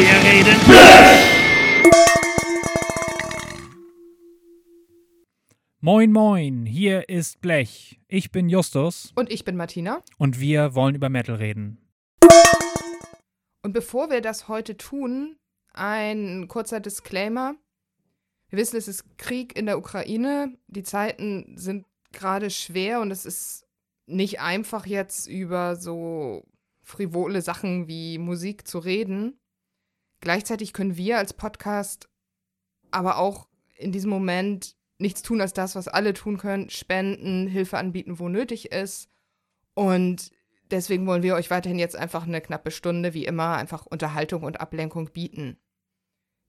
[0.00, 0.56] Wir reden
[5.82, 8.00] Moin, moin, hier ist Blech.
[8.08, 9.12] Ich bin Justus.
[9.14, 10.02] Und ich bin Martina.
[10.16, 11.86] Und wir wollen über Metal reden.
[13.62, 15.36] Und bevor wir das heute tun,
[15.74, 17.56] ein kurzer Disclaimer.
[18.48, 20.56] Wir wissen, es ist Krieg in der Ukraine.
[20.68, 23.66] Die Zeiten sind gerade schwer und es ist
[24.06, 26.46] nicht einfach jetzt über so
[26.82, 29.39] frivole Sachen wie Musik zu reden.
[30.20, 32.08] Gleichzeitig können wir als Podcast
[32.90, 37.78] aber auch in diesem Moment nichts tun als das, was alle tun können, spenden, Hilfe
[37.78, 39.08] anbieten, wo nötig ist.
[39.74, 40.30] Und
[40.70, 44.60] deswegen wollen wir euch weiterhin jetzt einfach eine knappe Stunde, wie immer, einfach Unterhaltung und
[44.60, 45.58] Ablenkung bieten.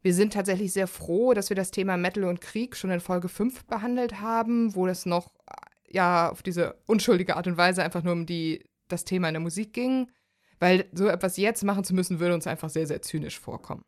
[0.02, 3.30] Wir sind tatsächlich sehr froh, dass wir das Thema Metal und Krieg schon in Folge
[3.30, 5.33] 5 behandelt haben, wo es noch
[5.88, 9.41] ja auf diese unschuldige Art und Weise einfach nur um die, das Thema in der
[9.41, 10.09] Musik ging,
[10.62, 13.84] weil so etwas jetzt machen zu müssen, würde uns einfach sehr, sehr zynisch vorkommen.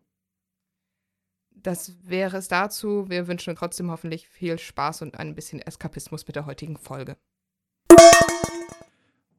[1.56, 3.10] Das wäre es dazu.
[3.10, 7.16] Wir wünschen trotzdem hoffentlich viel Spaß und ein bisschen Eskapismus mit der heutigen Folge.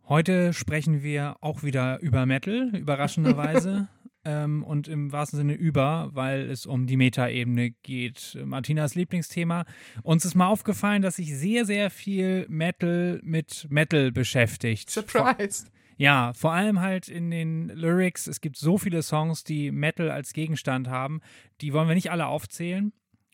[0.09, 3.89] Heute sprechen wir auch wieder über Metal, überraschenderweise.
[4.25, 8.39] ähm, und im wahrsten Sinne über, weil es um die Metaebene geht.
[8.45, 9.65] Martinas Lieblingsthema.
[10.05, 14.89] Uns ist mal aufgefallen, dass sich sehr, sehr viel Metal mit Metal beschäftigt.
[14.89, 15.67] Surprise!
[15.97, 18.27] Ja, vor allem halt in den Lyrics.
[18.27, 21.21] Es gibt so viele Songs, die Metal als Gegenstand haben.
[21.61, 22.93] Die wollen wir nicht alle aufzählen,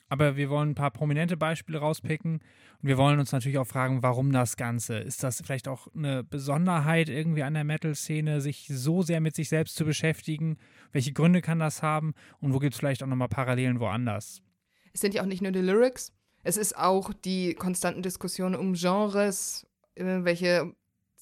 [0.08, 2.41] aber wir wollen ein paar prominente Beispiele rauspicken.
[2.83, 4.98] Und wir wollen uns natürlich auch fragen, warum das Ganze?
[4.98, 9.48] Ist das vielleicht auch eine Besonderheit irgendwie an der Metal-Szene, sich so sehr mit sich
[9.48, 10.58] selbst zu beschäftigen?
[10.92, 12.14] Welche Gründe kann das haben?
[12.41, 14.42] Und wo gibt es vielleicht auch nochmal Parallelen woanders?
[14.92, 18.72] Es sind ja auch nicht nur die Lyrics, es ist auch die konstanten Diskussionen um
[18.72, 20.74] Genres, äh, welche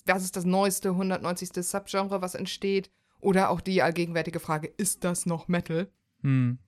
[0.08, 1.50] was ist das neueste 190.
[1.64, 2.90] Subgenre, was entsteht?
[3.20, 5.88] Oder auch die allgegenwärtige Frage, ist das noch Metal?
[6.22, 6.58] Hm.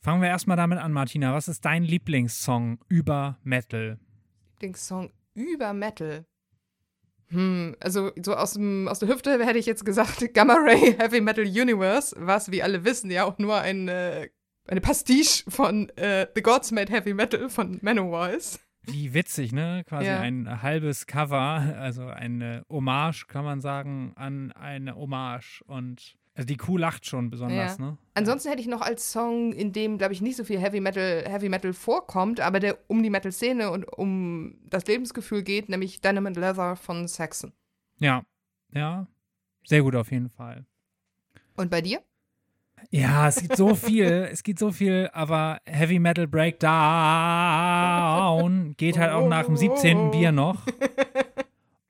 [0.00, 1.32] Fangen wir erstmal damit an, Martina.
[1.32, 3.98] Was ist dein Lieblingssong über Metal?
[4.52, 6.26] Lieblingssong über Metal?
[7.28, 11.20] Hm, also so aus, dem, aus der Hüfte hätte ich jetzt gesagt Gamma Ray Heavy
[11.20, 14.28] Metal Universe, was, wie alle wissen, ja auch nur ein, äh,
[14.66, 18.60] eine Pastiche von äh, The Gods Made Heavy Metal von Manowar ist.
[18.86, 19.82] Wie witzig, ne?
[19.86, 20.20] Quasi ja.
[20.20, 25.62] ein halbes Cover, also eine Hommage, kann man sagen, an eine Hommage.
[25.66, 27.84] Und also die Kuh lacht schon besonders, ja.
[27.84, 27.98] ne?
[28.14, 31.24] Ansonsten hätte ich noch als Song, in dem, glaube ich, nicht so viel Heavy Metal,
[31.26, 36.40] Heavy Metal vorkommt, aber der um die Metal-Szene und um das Lebensgefühl geht, nämlich Dynamite
[36.40, 37.52] Leather von Saxon.
[37.98, 38.24] Ja,
[38.72, 39.06] ja.
[39.64, 40.66] Sehr gut auf jeden Fall.
[41.56, 42.02] Und bei dir?
[42.90, 46.26] Ja, es gibt so viel, es gibt so viel, aber Heavy Metal
[47.34, 50.10] Breakdown geht halt auch nach dem 17.
[50.10, 50.66] Bier noch.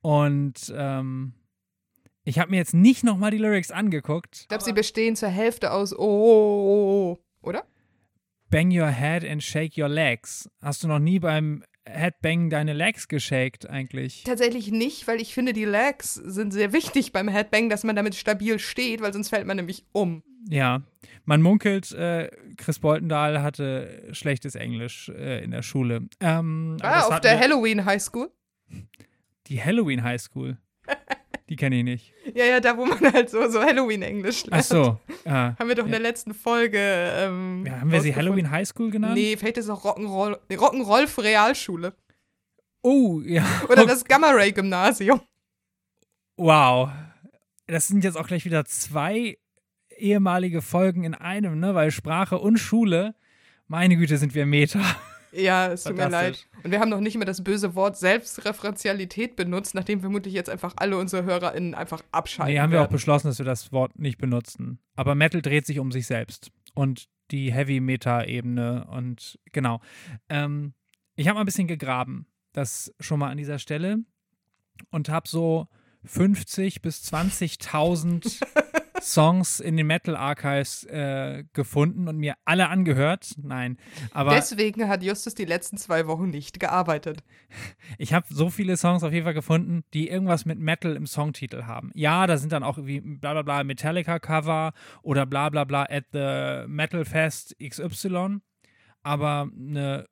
[0.01, 1.33] Und ähm,
[2.25, 4.41] ich habe mir jetzt nicht nochmal die Lyrics angeguckt.
[4.43, 7.65] Ich glaube, sie bestehen zur Hälfte aus Oh, oder?
[8.51, 10.49] Bang your head and shake your legs.
[10.61, 14.25] Hast du noch nie beim Headbang deine Legs geshakt eigentlich?
[14.25, 18.15] Tatsächlich nicht, weil ich finde, die Legs sind sehr wichtig beim Headbang, dass man damit
[18.15, 20.23] stabil steht, weil sonst fällt man nämlich um.
[20.49, 20.83] Ja,
[21.25, 26.09] man munkelt, äh, Chris Boltendahl hatte schlechtes Englisch äh, in der Schule.
[26.21, 28.31] Ähm, ah, auf der Halloween High School?
[29.47, 30.59] Die Halloween High School?
[31.51, 32.15] Die kenne ich nicht.
[32.35, 34.65] Ja, ja, da wo man halt so, so Halloween-Englisch lernt.
[34.65, 35.01] Ach so.
[35.27, 36.79] Ah, haben wir doch in der letzten Folge.
[36.79, 39.15] Ähm, ja, haben wir sie Halloween High School genannt?
[39.15, 41.95] Nee, vielleicht ist es auch Rock'n'Roll Rock'n'Roll für Realschule.
[42.83, 43.47] Oh, ja.
[43.71, 45.23] Oder das Gamma Ray Gymnasium.
[46.37, 46.91] Wow.
[47.67, 49.39] Das sind jetzt auch gleich wieder zwei
[49.97, 51.75] ehemalige Folgen in einem, ne?
[51.75, 53.15] Weil Sprache und Schule,
[53.67, 54.83] meine Güte, sind wir Meta.
[55.35, 56.47] Ja, es tut mir leid.
[56.63, 60.75] Und wir haben noch nicht mehr das böse Wort Selbstreferenzialität benutzt, nachdem vermutlich jetzt einfach
[60.77, 62.55] alle unsere HörerInnen einfach abschalten.
[62.55, 62.83] Nee, haben werden.
[62.83, 64.79] wir auch beschlossen, dass wir das Wort nicht benutzen.
[64.97, 66.51] Aber Metal dreht sich um sich selbst.
[66.75, 69.81] Und die Heavy-Meta-Ebene und genau.
[70.29, 70.75] Ähm,
[71.17, 73.99] ich habe mal ein bisschen gegraben, das schon mal an dieser Stelle.
[74.91, 75.69] Und habe so
[76.05, 78.43] 50 bis 20.000
[79.05, 83.35] Songs in den Metal Archives äh, gefunden und mir alle angehört.
[83.43, 83.77] Nein,
[84.13, 84.35] aber.
[84.35, 87.23] Deswegen hat Justus die letzten zwei Wochen nicht gearbeitet.
[87.99, 91.65] Ich habe so viele Songs auf jeden Fall gefunden, die irgendwas mit Metal im Songtitel
[91.65, 91.91] haben.
[91.95, 94.73] Ja, da sind dann auch wie bla bla bla Metallica Cover
[95.03, 98.39] oder bla bla bla at the Metal Fest XY.
[99.03, 100.07] Aber eine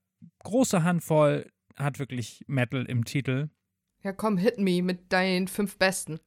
[0.44, 3.48] große Handvoll hat wirklich Metal im Titel.
[4.02, 6.20] Ja, komm, hit me mit deinen fünf besten.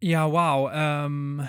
[0.00, 0.70] Ja, wow.
[0.72, 1.48] Ähm,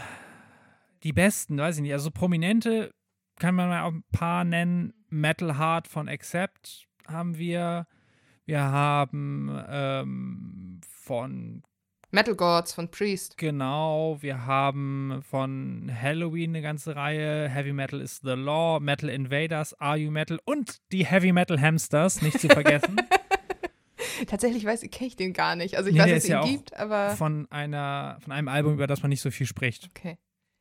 [1.05, 1.93] die besten, weiß ich nicht.
[1.93, 2.91] Also prominente
[3.39, 4.93] kann man mal auch ein paar nennen.
[5.09, 7.87] Metal Heart von Accept haben wir.
[8.47, 11.63] Wir haben ähm, von
[12.11, 13.37] Metal Gods von Priest.
[13.37, 17.49] Genau, wir haben von Halloween eine ganze Reihe.
[17.49, 22.21] Heavy Metal is the Law, Metal Invaders, Are You Metal und die Heavy Metal Hamsters,
[22.21, 22.97] nicht zu vergessen.
[24.27, 25.75] Tatsächlich weiß ich, kenne ich den gar nicht.
[25.77, 27.11] Also ich Nee, weiß, dass es ihn ja gibt, aber.
[27.11, 29.89] von, einer, von einem Album, über das man nicht so viel spricht.
[29.95, 30.17] Okay.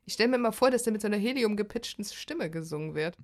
[0.06, 3.16] Ich stelle mir immer vor, dass der mit so einer helium-gepitchten Stimme gesungen wird.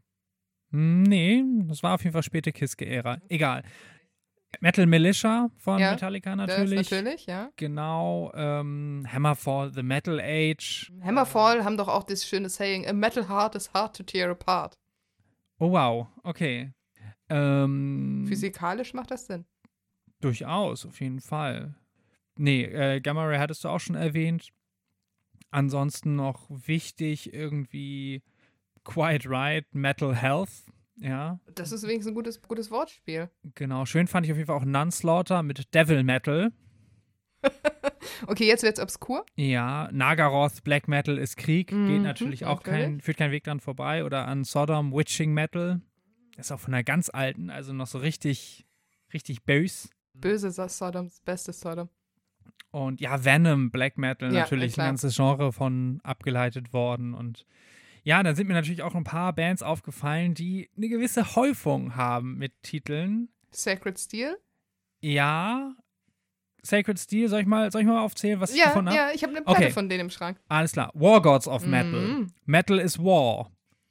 [0.71, 3.19] Nee, das war auf jeden Fall späte Kiske-Ära.
[3.29, 3.63] Egal.
[4.61, 6.91] Metal Militia von Ja, Metallica Das natürlich.
[6.91, 7.51] natürlich, ja.
[7.57, 8.33] Genau.
[8.35, 10.93] Ähm, Hammerfall, The Metal Age.
[11.03, 14.77] Hammerfall haben doch auch das schöne Saying: A metal heart is hard to tear apart.
[15.59, 16.09] Oh, wow.
[16.25, 16.73] Okay.
[17.29, 19.45] Ähm, Physikalisch macht das Sinn.
[20.21, 21.75] Durchaus, auf jeden Fall.
[22.37, 24.49] Nee, äh, Gamma Ray hattest du auch schon erwähnt.
[25.51, 28.23] Ansonsten noch wichtig irgendwie
[28.85, 30.51] Quiet Right, Metal Health.
[30.97, 33.31] Ja, Das ist wenigstens ein gutes, gutes Wortspiel.
[33.55, 33.87] genau.
[33.87, 36.53] Schön fand ich auf jeden Fall auch Nunslaughter mit Devil Metal.
[38.27, 39.25] Okay, jetzt wird's obskur.
[39.35, 41.73] Ja, Nagaroth, Black Metal ist Krieg.
[41.73, 43.05] Mhm, Geht natürlich auch kein, natürlich.
[43.05, 44.05] führt kein Weg dran vorbei.
[44.05, 45.81] Oder an Sodom, Witching Metal.
[46.37, 48.67] Ist auch von der ganz alten, also noch so richtig,
[49.15, 49.89] richtig bös.
[50.13, 51.89] Böse Sa- Sodoms, beste Sodom.
[52.71, 54.87] Und ja, Venom, Black Metal, Ja, natürlich klar.
[54.87, 57.15] ein ganzes Genre von abgeleitet worden.
[57.15, 57.45] Und
[58.05, 62.39] ja, dann sind mir natürlich auch ein paar Bands aufgefallen, die eine gewisse Häufung haben
[62.39, 63.29] mit Titeln.
[63.51, 64.37] Sacred Steel?
[65.03, 65.75] Ja,
[66.63, 68.97] Sacred Steel, soll ich mal, soll ich mal aufzählen, was ich Ja, gefunden habe?
[68.99, 69.71] ja, ich habe eine Platte Okay.
[69.71, 70.39] von denen im Schrank.
[70.49, 70.91] Alles klar.
[70.95, 71.91] War Gods of Metal.
[72.01, 72.27] Mhm.
[72.45, 73.51] Metal is War.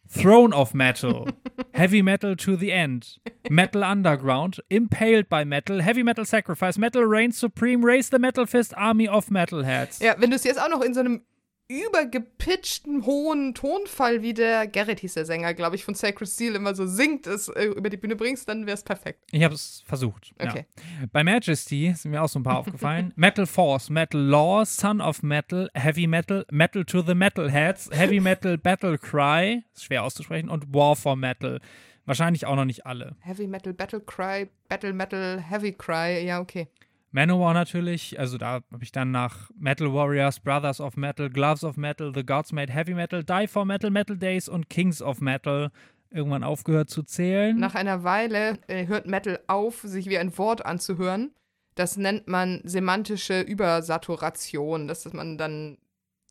[0.10, 1.28] Throne of Metal.
[1.76, 3.18] Heavy Metal to the End.
[3.50, 4.60] Metal Underground.
[4.70, 5.82] Impaled by Metal.
[5.82, 6.78] Heavy Metal Sacrifice.
[6.80, 7.86] Metal Reigns Supreme.
[7.86, 8.74] Raise the Metal Fist.
[8.76, 10.00] Army of Metalheads.
[10.02, 11.22] Ja, wenn du es jetzt auch noch in so einem
[11.70, 16.74] übergepitchten, hohen Tonfall, wie der Gerrit hieß der Sänger, glaube ich, von Sacred Steel immer
[16.74, 19.24] so singt, es äh, über die Bühne bringst, dann wäre es perfekt.
[19.32, 20.34] Ich habe es versucht.
[20.40, 20.66] Okay.
[21.02, 21.08] Ja.
[21.12, 23.14] Bei Majesty sind mir auch so ein paar aufgefallen.
[23.16, 28.58] Metal Force, Metal Law, Son of Metal, Heavy Metal, Metal to the Metalheads, Heavy Metal
[28.58, 31.62] Battle Cry, ist schwer auszusprechen, und War for Metal.
[32.06, 33.16] Wahrscheinlich auch noch nicht alle.
[33.20, 36.68] Heavy Metal, Battle Cry, Battle Metal, Heavy Cry, ja, okay.
[37.12, 41.76] Manowar natürlich, also da habe ich dann nach Metal Warriors, Brothers of Metal, Gloves of
[41.76, 45.72] Metal, The Gods Made Heavy Metal, Die for Metal, Metal Days und Kings of Metal
[46.12, 47.58] irgendwann aufgehört zu zählen.
[47.58, 51.32] Nach einer Weile äh, hört Metal auf, sich wie ein Wort anzuhören.
[51.76, 55.78] Das nennt man semantische Übersaturation, dass man dann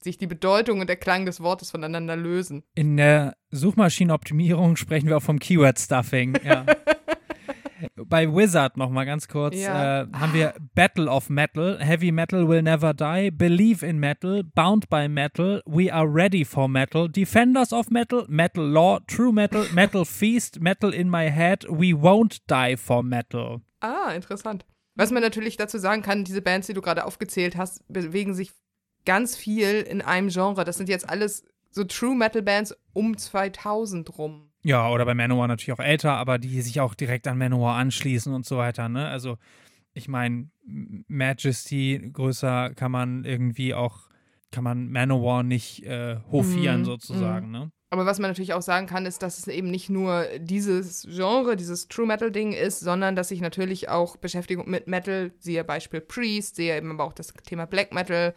[0.01, 2.63] sich die Bedeutung und der Klang des Wortes voneinander lösen.
[2.75, 6.39] In der Suchmaschinenoptimierung sprechen wir auch vom Keyword-Stuffing.
[6.45, 6.67] Ja.
[7.97, 10.03] Bei Wizard noch mal ganz kurz Ja.
[10.03, 14.89] äh, haben wir Battle of Metal, Heavy Metal Will Never Die, Believe in Metal, Bound
[14.89, 20.05] by Metal, We Are Ready for Metal, Defenders of Metal, Metal Law, True Metal, Metal
[20.05, 23.61] Feast, Metal in My Head, We Won't Die for Metal.
[23.81, 24.65] Ah, interessant.
[24.95, 28.53] Was man natürlich dazu sagen kann, diese Bands, die du gerade aufgezählt hast, bewegen sich
[29.05, 30.65] ganz viel in einem Genre.
[30.65, 34.48] Das sind jetzt alles so True Metal Bands um 2000 rum.
[34.63, 38.33] Ja, oder bei Manowar natürlich auch älter, aber die sich auch direkt an Manowar anschließen
[38.33, 39.09] und so weiter, ne?
[39.09, 39.39] Also,
[39.95, 40.51] ich meine,
[41.09, 44.09] Majesty größer kann man irgendwie auch,
[44.51, 47.71] kann man Manowar nicht äh, hofieren Mhm, sozusagen, ne?
[47.91, 51.57] Aber was man natürlich auch sagen kann, ist, dass es eben nicht nur dieses Genre,
[51.57, 56.03] dieses True Metal Ding ist, sondern dass sich natürlich auch Beschäftigung mit Metal, siehe Beispiel
[56.03, 58.35] Priest, sehe eben aber auch das Thema Black Metal,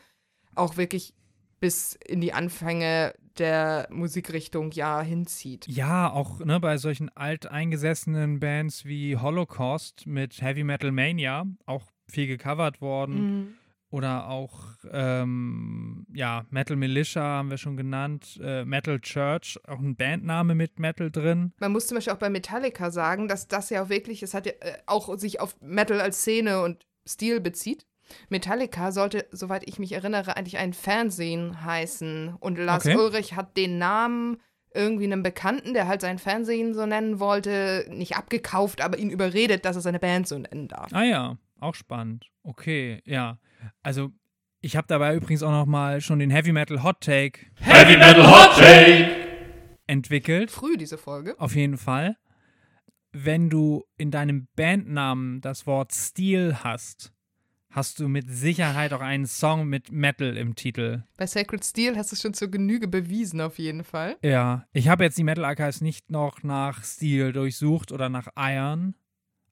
[0.55, 1.13] auch wirklich
[1.59, 5.67] bis in die Anfänge der Musikrichtung ja hinzieht.
[5.67, 12.27] Ja, auch ne, bei solchen alteingesessenen Bands wie Holocaust mit Heavy Metal Mania auch viel
[12.27, 13.15] gecovert worden.
[13.15, 13.53] Mhm.
[13.91, 14.57] Oder auch,
[14.89, 18.39] ähm, ja, Metal Militia haben wir schon genannt.
[18.41, 21.51] Äh, Metal Church, auch ein Bandname mit Metal drin.
[21.59, 24.45] Man muss zum Beispiel auch bei Metallica sagen, dass das ja auch wirklich, es hat
[24.45, 27.85] ja äh, auch sich auf Metal als Szene und Stil bezieht.
[28.29, 32.35] Metallica sollte, soweit ich mich erinnere, eigentlich ein Fernsehen heißen.
[32.39, 32.95] Und Lars Okay.
[32.95, 34.37] Ulrich hat den Namen
[34.73, 39.65] irgendwie einem Bekannten, der halt sein Fernsehen so nennen wollte, nicht abgekauft, aber ihn überredet,
[39.65, 40.93] dass er seine Band so nennen darf.
[40.93, 42.29] Ah ja, auch spannend.
[42.43, 43.37] Okay, ja.
[43.83, 44.11] Also
[44.61, 48.25] ich habe dabei übrigens auch noch mal schon den Heavy Metal Hot Take Heavy Metal
[48.29, 49.09] Hot Take.
[49.87, 50.51] entwickelt.
[50.51, 51.35] Früh diese Folge.
[51.37, 52.15] Auf jeden Fall.
[53.11, 57.11] Wenn du in deinem Bandnamen das Wort Stil hast,
[57.71, 61.03] hast du mit Sicherheit auch einen Song mit Metal im Titel.
[61.17, 64.17] Bei Sacred Steel hast du es schon zur Genüge bewiesen, auf jeden Fall.
[64.21, 68.95] Ja, ich habe jetzt die Metal Archives nicht noch nach Stil durchsucht oder nach Iron,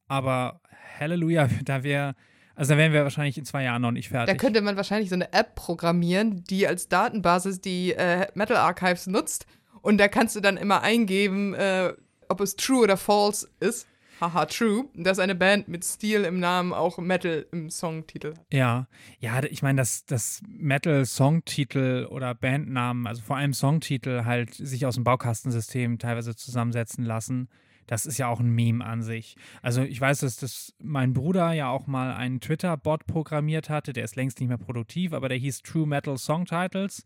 [0.08, 0.62] aber
[1.00, 2.16] Halleluja, da wäre,
[2.56, 4.38] also da wären wir wahrscheinlich in zwei Jahren noch nicht Da fertig.
[4.38, 9.46] könnte man wahrscheinlich so eine App programmieren, die als Datenbasis die äh, Metal Archives nutzt.
[9.82, 11.94] Und da kannst du dann immer eingeben, äh,
[12.28, 13.88] ob es true oder false ist.
[14.20, 18.46] Haha, true, dass eine Band mit Steel im Namen auch Metal im Songtitel hat.
[18.52, 18.88] Ja,
[19.20, 24.96] ja, ich meine, dass das Metal-Songtitel oder Bandnamen, also vor allem Songtitel, halt sich aus
[24.96, 27.50] dem Baukastensystem teilweise zusammensetzen lassen.
[27.88, 29.36] Das ist ja auch ein Meme an sich.
[29.62, 34.04] Also ich weiß, dass das mein Bruder ja auch mal einen Twitter-Bot programmiert hatte, der
[34.04, 37.04] ist längst nicht mehr produktiv, aber der hieß True Metal Song Titles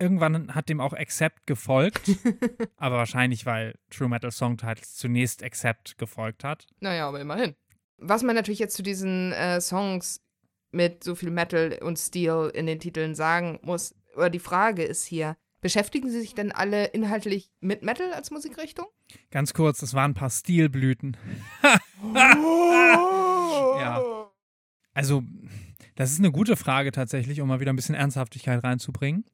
[0.00, 2.08] irgendwann hat dem auch Accept gefolgt,
[2.76, 6.66] aber wahrscheinlich, weil True Metal Song Titles zunächst Accept gefolgt hat.
[6.80, 7.54] Naja, aber immerhin.
[7.98, 10.22] Was man natürlich jetzt zu diesen äh, Songs
[10.72, 15.04] mit so viel Metal und Steel in den Titeln sagen muss, oder die Frage ist
[15.04, 18.86] hier, beschäftigen sie sich denn alle inhaltlich mit Metal als Musikrichtung?
[19.30, 21.16] Ganz kurz, es waren ein paar Stilblüten.
[22.14, 24.06] ja.
[24.94, 25.22] Also,
[25.96, 29.24] das ist eine gute Frage tatsächlich, um mal wieder ein bisschen Ernsthaftigkeit reinzubringen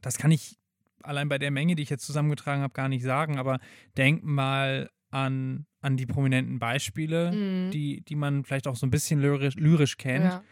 [0.00, 0.58] das kann ich
[1.02, 3.58] allein bei der Menge, die ich jetzt zusammengetragen habe, gar nicht sagen, aber
[3.96, 7.70] denk mal an, an die prominenten Beispiele, mhm.
[7.70, 10.24] die, die man vielleicht auch so ein bisschen lyrisch, lyrisch kennt.
[10.24, 10.42] Ja.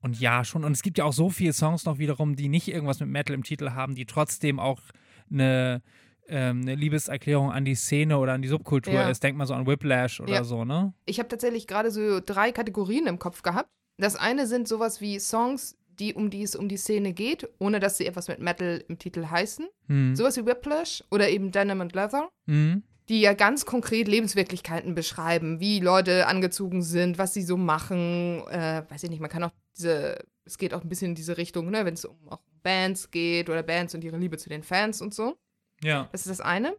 [0.00, 0.64] Und ja, schon.
[0.64, 3.34] Und es gibt ja auch so viele Songs noch wiederum, die nicht irgendwas mit Metal
[3.34, 4.82] im Titel haben, die trotzdem auch
[5.30, 5.80] eine,
[6.28, 9.08] ähm, eine Liebeserklärung an die Szene oder an die Subkultur ja.
[9.08, 9.22] ist.
[9.22, 10.44] Denk mal so an Whiplash oder ja.
[10.44, 10.92] so, ne?
[11.06, 13.70] Ich habe tatsächlich gerade so drei Kategorien im Kopf gehabt.
[13.96, 17.80] Das eine sind sowas wie Songs, die, um die es um die Szene geht, ohne
[17.80, 19.66] dass sie etwas mit Metal im Titel heißen.
[19.88, 20.16] Mhm.
[20.16, 22.28] Sowas wie Whiplash oder eben Denim and Leather.
[22.46, 22.82] Mhm.
[23.08, 28.42] Die ja ganz konkret Lebenswirklichkeiten beschreiben, wie Leute angezogen sind, was sie so machen.
[28.48, 31.36] Äh, weiß ich nicht, man kann auch diese, es geht auch ein bisschen in diese
[31.36, 34.62] Richtung, ne, wenn es um auch Bands geht oder Bands und ihre Liebe zu den
[34.62, 35.36] Fans und so.
[35.82, 36.08] Ja.
[36.12, 36.74] Das ist das eine.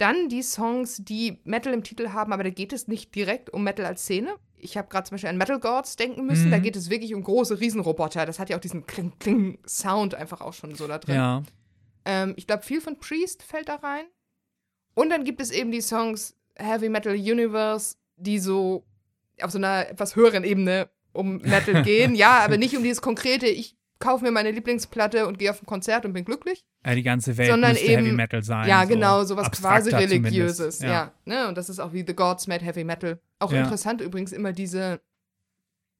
[0.00, 3.62] Dann die Songs, die Metal im Titel haben, aber da geht es nicht direkt um
[3.64, 6.46] Metal als Szene, ich habe gerade zum Beispiel an Metal Gods denken müssen.
[6.46, 6.50] Mhm.
[6.50, 8.26] Da geht es wirklich um große Riesenroboter.
[8.26, 11.14] Das hat ja auch diesen Kling-Kling-Sound einfach auch schon so da drin.
[11.14, 11.42] Ja.
[12.04, 14.04] Ähm, ich glaube, viel von Priest fällt da rein.
[14.94, 18.84] Und dann gibt es eben die Songs Heavy Metal Universe, die so
[19.40, 22.14] auf so einer etwas höheren Ebene um Metal gehen.
[22.14, 25.66] ja, aber nicht um dieses konkrete, ich kaufe mir meine Lieblingsplatte und gehe auf ein
[25.66, 26.64] Konzert und bin glücklich.
[26.84, 28.68] Ja, die ganze Welt sondern müsste eben, Heavy Metal sein.
[28.68, 30.80] Ja, genau, sowas quasi religiöses.
[30.80, 30.88] Ja.
[30.88, 31.12] ja.
[31.24, 31.48] ne?
[31.48, 33.20] Und das ist auch wie The Gods Made Heavy Metal.
[33.38, 33.60] Auch ja.
[33.60, 35.00] interessant übrigens immer diese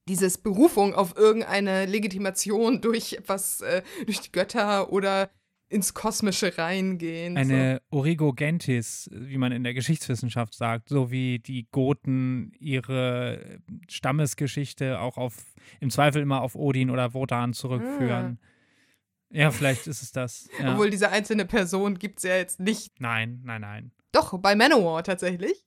[0.09, 5.31] dieses Berufung auf irgendeine Legitimation durch etwas, äh, durch die Götter oder
[5.71, 7.37] ins Kosmische reingehen.
[7.37, 7.99] Eine so.
[7.99, 15.37] Origogentis, wie man in der Geschichtswissenschaft sagt, so wie die Goten ihre Stammesgeschichte auch auf,
[15.79, 18.39] im Zweifel immer auf Odin oder Wotan zurückführen.
[18.43, 18.47] Ah.
[19.33, 20.49] Ja, vielleicht ist es das.
[20.61, 20.73] Ja.
[20.73, 23.01] Obwohl diese einzelne Person gibt es ja jetzt nicht.
[23.01, 23.93] Nein, nein, nein.
[24.11, 25.65] Doch, bei Manowar tatsächlich.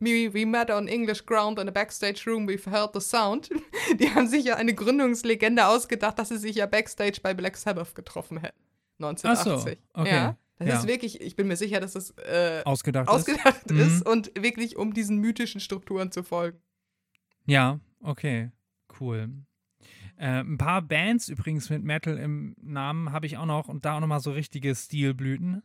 [0.00, 3.48] We, we met on English ground in a backstage room, we've heard the sound.
[3.98, 7.94] Die haben sich ja eine Gründungslegende ausgedacht, dass sie sich ja backstage bei Black Sabbath
[7.94, 8.67] getroffen hätten.
[8.98, 9.78] 1980.
[9.92, 10.14] Ach so, okay.
[10.14, 10.78] Ja, das ja.
[10.80, 14.12] ist wirklich, ich bin mir sicher, dass das äh, ausgedacht, ausgedacht ist, ist mhm.
[14.12, 16.58] und wirklich um diesen mythischen Strukturen zu folgen.
[17.46, 18.50] Ja, okay,
[19.00, 19.30] cool.
[20.16, 23.96] Äh, ein paar Bands übrigens mit Metal im Namen habe ich auch noch und da
[23.96, 25.62] auch nochmal so richtige Stilblüten.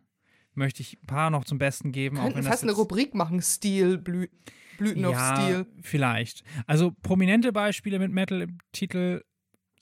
[0.54, 2.18] Möchte ich ein paar noch zum Besten geben.
[2.18, 4.38] Könnten auch wenn fast eine Rubrik machen, Stilblüten.
[4.78, 5.66] Blüten ja, auf Stil.
[5.82, 6.44] Vielleicht.
[6.68, 9.24] Also prominente Beispiele mit Metal im Titel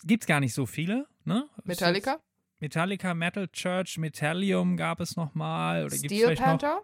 [0.03, 1.07] gibt es gar nicht so viele.
[1.23, 1.47] Ne?
[1.63, 2.19] Metallica?
[2.61, 5.85] Metallica, Metal Church, Metallium gab es nochmal.
[5.85, 6.75] Oder Steel Panther?
[6.75, 6.83] Noch?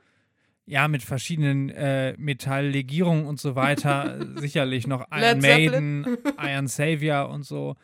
[0.66, 4.20] Ja, mit verschiedenen äh, Metalllegierungen und so weiter.
[4.36, 7.76] Sicherlich noch Iron Maiden, Iron Savior und so.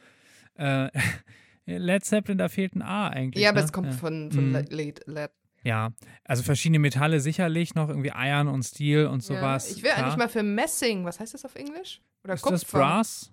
[0.55, 0.89] Äh,
[1.65, 3.41] Led Zeppelin, da fehlt ein A eigentlich.
[3.41, 3.65] Ja, aber ne?
[3.65, 3.93] es kommt ja.
[3.93, 4.65] von, von mhm.
[4.69, 5.31] Led, Led.
[5.63, 5.93] Ja,
[6.25, 9.69] also verschiedene Metalle sicherlich noch, irgendwie Iron und Steel und sowas.
[9.69, 12.01] Ja, ich will eigentlich mal für Messing, was heißt das auf Englisch?
[12.25, 12.55] Oder Ist Kupfer?
[12.55, 13.31] das Brass?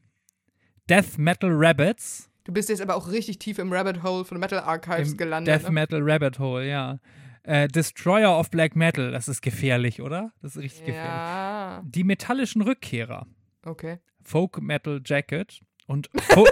[0.89, 2.29] Death Metal Rabbits.
[2.45, 5.53] Du bist jetzt aber auch richtig tief im Rabbit Hole von Metal Archives Im gelandet.
[5.53, 5.71] Death ne?
[5.71, 6.99] Metal Rabbit Hole, ja.
[7.43, 10.33] Äh, Destroyer of Black Metal, das ist gefährlich, oder?
[10.41, 10.93] Das ist richtig ja.
[10.93, 11.91] gefährlich.
[11.91, 13.27] Die metallischen Rückkehrer.
[13.63, 13.99] Okay.
[14.23, 16.09] Folk Metal Jacket und.
[16.21, 16.45] Fo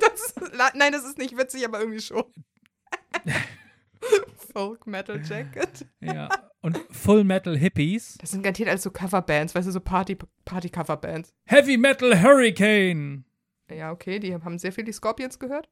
[0.00, 0.34] das,
[0.74, 2.24] nein, das ist nicht witzig, aber irgendwie schon.
[4.52, 5.86] Folk Metal Jacket.
[6.00, 6.28] ja.
[6.60, 8.18] Und Full Metal Hippies.
[8.20, 11.32] Das sind garantiert alles so Coverbands, weißt du, so Party-Coverbands.
[11.32, 13.24] Party Heavy Metal Hurricane.
[13.70, 15.68] Ja, okay, die haben sehr viel die Scorpions gehört.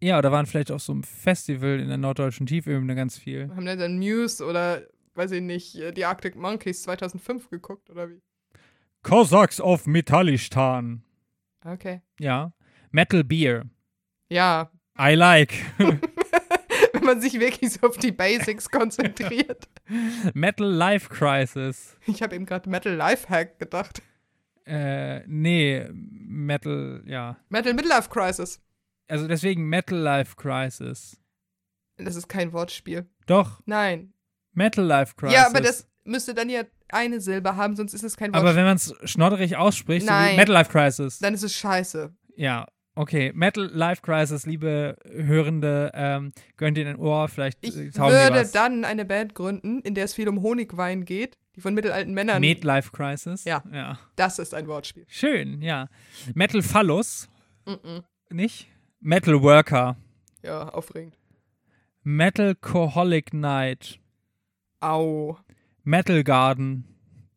[0.00, 3.50] Ja, oder waren vielleicht auf so einem Festival in der norddeutschen Tiefebene ganz viel.
[3.54, 4.82] Haben dann Muse oder
[5.14, 8.20] weiß ich nicht, äh, die Arctic Monkeys 2005 geguckt oder wie?
[9.02, 11.02] Cossacks of Metallistan.
[11.64, 12.02] Okay.
[12.20, 12.52] Ja.
[12.90, 13.64] Metal Beer.
[14.30, 15.54] Ja, I like.
[16.92, 19.68] wenn man sich wirklich so auf die Basics konzentriert.
[20.34, 21.96] Metal Life Crisis.
[22.06, 24.02] Ich habe eben gerade Metal Lifehack gedacht.
[24.68, 27.36] Äh, nee, Metal, ja.
[27.48, 28.60] Metal Midlife Crisis.
[29.08, 31.18] Also deswegen Metal Life Crisis.
[31.96, 33.06] Das ist kein Wortspiel.
[33.26, 34.12] Doch, Nein.
[34.52, 35.34] Metal Life Crisis.
[35.34, 38.56] Ja, aber das müsste dann ja eine Silbe haben, sonst ist es kein Aber Wortspiel.
[38.56, 40.36] wenn man es schnodderig ausspricht, so Nein.
[40.36, 41.18] Metal Life Crisis.
[41.18, 42.14] dann ist es scheiße.
[42.36, 43.32] Ja, okay.
[43.34, 49.04] Metal Life Crisis, liebe Hörende, ähm, gönnt ihr ein Ohr, vielleicht Ich würde dann eine
[49.04, 52.40] Band gründen, in der es viel um Honigwein geht, die von mittelalten Männern.
[52.40, 53.44] Meat Life Crisis.
[53.44, 53.64] Ja.
[53.72, 53.98] ja.
[54.14, 55.04] Das ist ein Wortspiel.
[55.08, 55.88] Schön, ja.
[56.34, 57.28] Metal Phallus,
[57.66, 58.04] Mhm.
[58.30, 58.68] nicht?
[59.00, 59.96] Metal Worker.
[60.42, 61.18] Ja, aufregend.
[62.04, 63.98] Metal Coholic Night.
[64.80, 65.36] Au.
[65.82, 66.84] Metal Garden.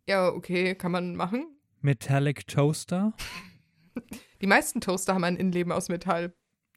[0.07, 1.47] Ja, okay, kann man machen.
[1.81, 3.13] Metallic Toaster.
[4.41, 6.33] Die meisten Toaster haben ein Innenleben aus Metall.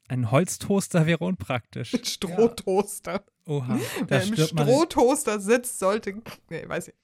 [0.07, 1.95] Ein Holztoaster wäre unpraktisch.
[2.03, 3.23] Strohtoaster.
[3.47, 4.35] Oha, da Wer im.
[4.35, 6.21] Strohtoaster sitzt, sollte.
[6.49, 6.95] Nee, weiß ich.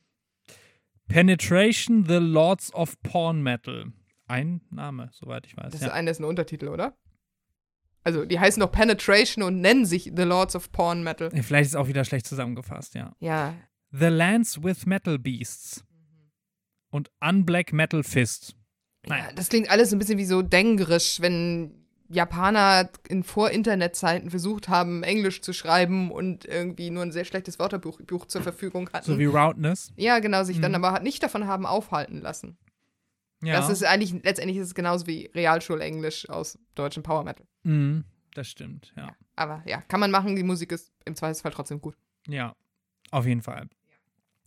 [1.11, 3.91] Penetration the Lords of Porn Metal.
[4.27, 5.71] Ein Name, soweit ich weiß.
[5.71, 5.87] Das ja.
[5.87, 6.97] ist einer ist ein Untertitel, oder?
[8.03, 11.29] Also, die heißen doch Penetration und nennen sich The Lords of Porn Metal.
[11.29, 13.13] Vielleicht ist es auch wieder schlecht zusammengefasst, ja.
[13.19, 13.55] Ja.
[13.91, 15.83] The Lands with Metal Beasts.
[16.89, 18.55] Und Unblack Metal Fist.
[19.05, 19.25] Naja.
[19.25, 19.33] ja.
[19.33, 25.03] Das klingt alles so ein bisschen wie so dengerisch, wenn Japaner in Vor-Internet-Zeiten versucht haben,
[25.03, 29.05] Englisch zu schreiben und irgendwie nur ein sehr schlechtes Wörterbuch Buch zur Verfügung hatten.
[29.05, 29.91] So wie Roundness.
[29.95, 30.83] ja, genau, sich dann Mhm.
[30.83, 32.57] aber nicht davon haben aufhalten lassen.
[33.43, 33.55] Ja.
[33.55, 37.45] Das ist eigentlich, letztendlich ist es genauso wie Realschulenglisch aus deutschem Power Metal.
[37.63, 38.03] Mhm,
[38.35, 39.15] das stimmt, ja.
[39.35, 41.95] Aber ja, kann man machen, die Musik ist im Zweifelsfall trotzdem gut.
[42.27, 42.55] Ja,
[43.09, 43.67] auf jeden Fall.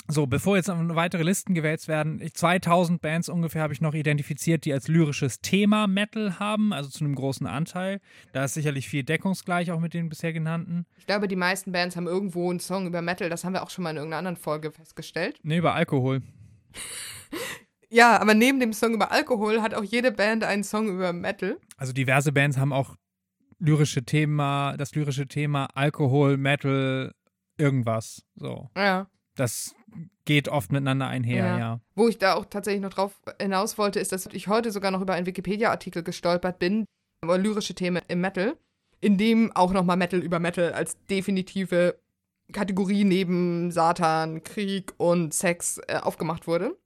[0.07, 4.67] So, bevor jetzt weitere Listen gewählt werden, ich- 2000 Bands ungefähr habe ich noch identifiziert,
[4.67, 8.01] die als lyrisches Thema Metal haben, also zu einem großen Anteil.
[8.33, 10.85] Da ist sicherlich viel deckungsgleich auch mit den bisher genannten.
[10.99, 13.71] Ich glaube, die meisten Bands haben irgendwo einen Song über Metal, das haben wir auch
[13.71, 15.39] schon mal in irgendeiner anderen Folge festgestellt.
[15.43, 16.21] Ne, über Alkohol.
[17.91, 21.59] Ja, aber neben dem Song über Alkohol hat auch jede Band einen Song über Metal.
[21.77, 22.97] Also diverse Bands haben auch
[23.61, 27.15] lyrische Thema, das lyrische Thema Alkohol, Metal,
[27.57, 28.25] irgendwas.
[28.35, 28.69] So.
[28.77, 29.07] Ja.
[29.37, 29.77] Das
[30.25, 31.59] geht oft miteinander einher, Ja.
[31.59, 31.81] ja.
[31.95, 35.01] Wo ich da auch tatsächlich noch drauf hinaus wollte, ist, dass ich heute sogar noch
[35.01, 36.85] über einen Wikipedia-Artikel gestolpert bin,
[37.23, 38.57] über lyrische Themen im Metal,
[39.01, 41.99] in dem auch nochmal Metal über Metal als definitive
[42.53, 46.77] Kategorie neben Satan, Krieg und Sex äh, aufgemacht wurde.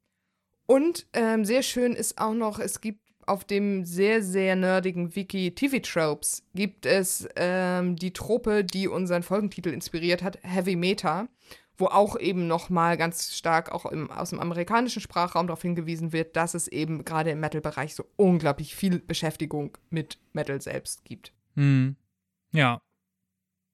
[0.66, 5.55] Und ähm, sehr schön ist auch noch, es gibt auf dem sehr, sehr nerdigen Wiki
[5.55, 11.29] TV Tropes gibt es ähm, die Trope, die unseren Folgentitel inspiriert hat, Heavy Meta,
[11.78, 16.36] wo auch eben nochmal ganz stark auch im, aus dem amerikanischen Sprachraum darauf hingewiesen wird,
[16.36, 21.32] dass es eben gerade im Metal-Bereich so unglaublich viel Beschäftigung mit Metal selbst gibt.
[21.54, 21.96] Hm.
[22.52, 22.80] Ja.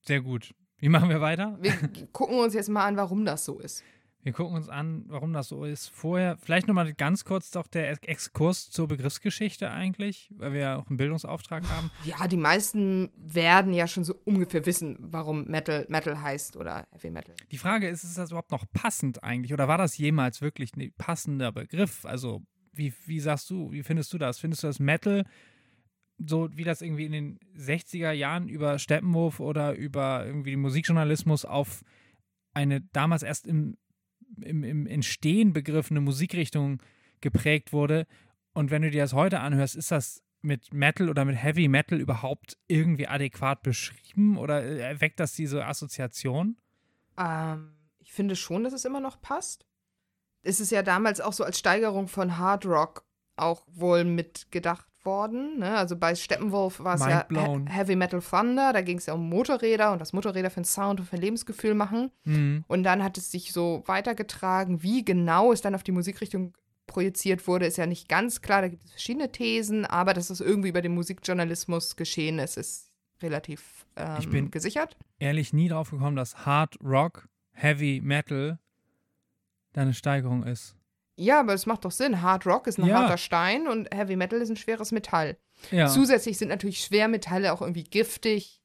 [0.07, 0.55] Sehr gut.
[0.79, 1.57] Wie machen wir weiter?
[1.61, 1.73] Wir
[2.13, 3.83] gucken uns jetzt mal an, warum das so ist.
[4.25, 5.89] Wir gucken uns an, warum das so ist.
[5.89, 10.77] Vorher, vielleicht nochmal ganz kurz doch der Ex- Exkurs zur Begriffsgeschichte eigentlich, weil wir ja
[10.79, 11.91] auch einen Bildungsauftrag haben.
[12.05, 17.11] Ja, die meisten werden ja schon so ungefähr wissen, warum Metal Metal heißt oder Heavy
[17.11, 17.35] Metal.
[17.51, 19.53] Die Frage ist, ist das überhaupt noch passend eigentlich?
[19.53, 22.07] Oder war das jemals wirklich ein passender Begriff?
[22.07, 24.39] Also, wie, wie sagst du, wie findest du das?
[24.39, 25.27] Findest du das Metal,
[26.17, 31.45] so wie das irgendwie in den 60er Jahren über Steppenwolf oder über irgendwie den Musikjournalismus
[31.45, 31.83] auf
[32.55, 33.77] eine damals erst im,
[34.41, 36.83] im, im Entstehen begriffene Musikrichtung
[37.21, 38.07] geprägt wurde?
[38.53, 41.99] Und wenn du dir das heute anhörst, ist das mit Metal oder mit Heavy Metal
[41.99, 46.57] überhaupt irgendwie adäquat beschrieben oder äh, erweckt das diese Assoziation?
[47.19, 49.67] Ähm, ich finde schon, dass es immer noch passt.
[50.43, 53.07] Es ist ja damals auch so als Steigerung von Hard Rock
[53.37, 55.59] auch wohl mitgedacht worden.
[55.59, 55.77] Ne?
[55.77, 57.27] Also bei Steppenwolf war es ja.
[57.29, 60.65] He Heavy Metal Thunder, da ging es ja um Motorräder und was Motorräder für einen
[60.65, 62.11] Sound und für ein Lebensgefühl machen.
[62.25, 62.65] Mhm.
[62.69, 64.83] Und dann hat es sich so weitergetragen.
[64.83, 66.55] Wie genau es dann auf die Musikrichtung
[66.87, 68.63] projiziert wurde, ist ja nicht ganz klar.
[68.63, 72.91] Da gibt es verschiedene Thesen, aber dass es irgendwie über den Musikjournalismus geschehen ist, ist
[73.23, 74.97] relativ ähm, Ich bin- gesichert.
[75.19, 78.59] ehrlich nie drauf gekommen, dass Hard Rock, Heavy Metal
[79.73, 80.77] da eine Steigerung ist.
[81.17, 82.23] Ja, aber es macht doch Sinn.
[82.23, 83.03] Hard Rock ist ein Ja.
[83.03, 85.37] harter Stein und Heavy Metal ist ein schweres Metall.
[85.71, 85.87] Ja.
[85.87, 88.61] Zusätzlich sind natürlich Schwermetalle auch irgendwie giftig,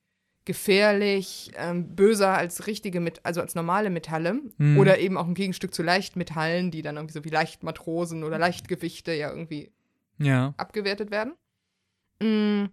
[0.46, 4.42] gefährlich, ähm, böser als richtige, Met also als normale Metalle.
[4.58, 4.80] Mhm.
[4.80, 9.14] Oder eben auch ein Gegenstück zu Leichtmetallen, die dann irgendwie so wie Leichtmatrosen oder Leichtgewichte
[9.14, 9.72] ja irgendwie
[10.18, 10.54] ja.
[10.58, 11.36] abgewertet werden.
[12.22, 12.70] Mm.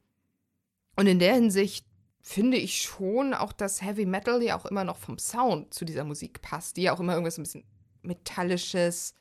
[0.96, 1.86] Und in der Hinsicht
[2.22, 6.04] finde ich schon auch, dass Heavy Metal ja auch immer noch vom Sound zu dieser
[6.04, 7.64] Musik passt, die ja auch immer irgendwas ein bisschen
[8.02, 9.14] metallisches,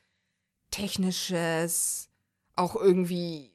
[0.70, 2.08] technisches,
[2.56, 3.52] auch irgendwie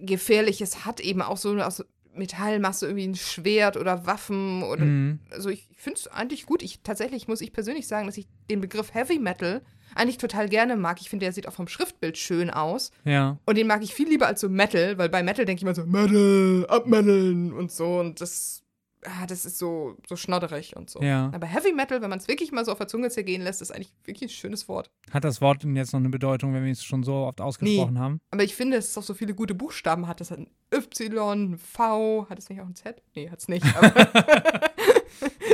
[0.00, 4.84] gefährliches hat, eben auch so aus Metall machst du irgendwie ein Schwert oder Waffen oder
[4.84, 5.20] Mhm.
[5.30, 6.62] also ich finde es eigentlich gut.
[6.62, 9.62] Ich tatsächlich muss ich persönlich sagen, dass ich den Begriff Heavy Metal
[9.94, 11.00] eigentlich total gerne mag.
[11.00, 12.90] Ich finde, der sieht auch vom Schriftbild schön aus.
[13.04, 13.38] Ja.
[13.46, 15.74] Und den mag ich viel lieber als so Metal, weil bei Metal denke ich immer
[15.74, 17.98] so, Metal, abmetaln und so.
[18.00, 18.61] Und das,
[19.04, 21.02] ah, das ist so, so schnodderig und so.
[21.02, 21.30] Ja.
[21.32, 23.70] Aber Heavy Metal, wenn man es wirklich mal so auf der Zunge zergehen lässt, ist
[23.70, 24.90] eigentlich wirklich ein schönes Wort.
[25.10, 27.98] Hat das Wort denn jetzt noch eine Bedeutung, wenn wir es schon so oft ausgesprochen
[27.98, 28.20] haben?
[28.30, 30.20] Aber ich finde, dass es auch so viele gute Buchstaben hat.
[30.20, 32.26] Das hat ein Y, ein V.
[32.28, 33.02] Hat es nicht auch ein Z?
[33.14, 33.64] Nee, hat es nicht.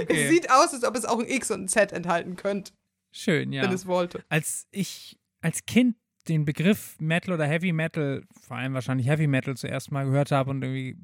[0.00, 0.24] Okay.
[0.24, 2.72] es sieht aus, als ob es auch ein X und ein Z enthalten könnte,
[3.12, 3.62] Schön, ja.
[3.62, 4.24] wenn es wollte.
[4.28, 5.96] als ich als Kind
[6.28, 10.50] den Begriff Metal oder Heavy Metal, vor allem wahrscheinlich Heavy Metal zuerst mal gehört habe
[10.50, 10.96] und irgendwie,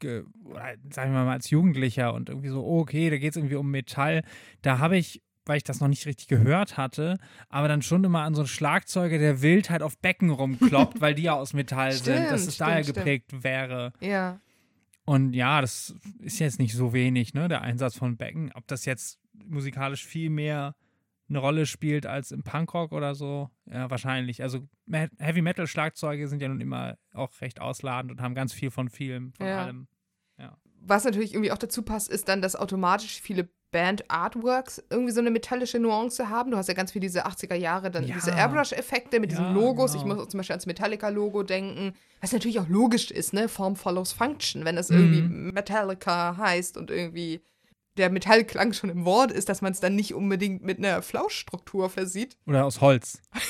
[0.00, 3.36] ge, oder sagen wir mal als Jugendlicher und irgendwie so, oh, okay, da geht es
[3.36, 4.22] irgendwie um Metall,
[4.62, 8.22] da habe ich, weil ich das noch nicht richtig gehört hatte, aber dann schon immer
[8.22, 11.92] an so einen Schlagzeuger, der wild halt auf Becken rumkloppt, weil die ja aus Metall
[11.92, 13.92] sind, Stimmt, dass es daher stimmt, geprägt wäre.
[14.00, 14.40] Ja.
[15.04, 18.52] Und ja, das ist jetzt nicht so wenig, ne, der Einsatz von Becken.
[18.54, 20.74] Ob das jetzt musikalisch viel mehr
[21.30, 24.42] eine Rolle spielt als im Punkrock oder so, ja, wahrscheinlich.
[24.42, 24.68] Also
[25.18, 28.88] Heavy Metal Schlagzeuge sind ja nun immer auch recht ausladend und haben ganz viel von
[28.90, 29.62] vielem, von Ja.
[29.62, 29.86] allem.
[30.82, 35.30] Was natürlich irgendwie auch dazu passt, ist dann, dass automatisch viele Band-Artworks irgendwie so eine
[35.30, 36.50] metallische Nuance haben.
[36.50, 38.14] Du hast ja ganz viel diese 80er Jahre, dann Ja.
[38.14, 39.92] diese Airbrush-Effekte mit diesen Ja, Logos.
[39.92, 40.02] genau.
[40.14, 41.92] Ich muss zum Beispiel ans Metallica-Logo denken.
[42.22, 43.48] Was natürlich auch logisch ist, ne?
[43.48, 44.64] Form follows Function.
[44.64, 44.96] Wenn es Mhm.
[44.96, 47.40] irgendwie Metallica heißt und irgendwie
[47.96, 51.90] der Metallklang schon im Wort ist, dass man es dann nicht unbedingt mit einer Flauschstruktur
[51.90, 52.36] versieht.
[52.46, 53.20] Oder aus Holz.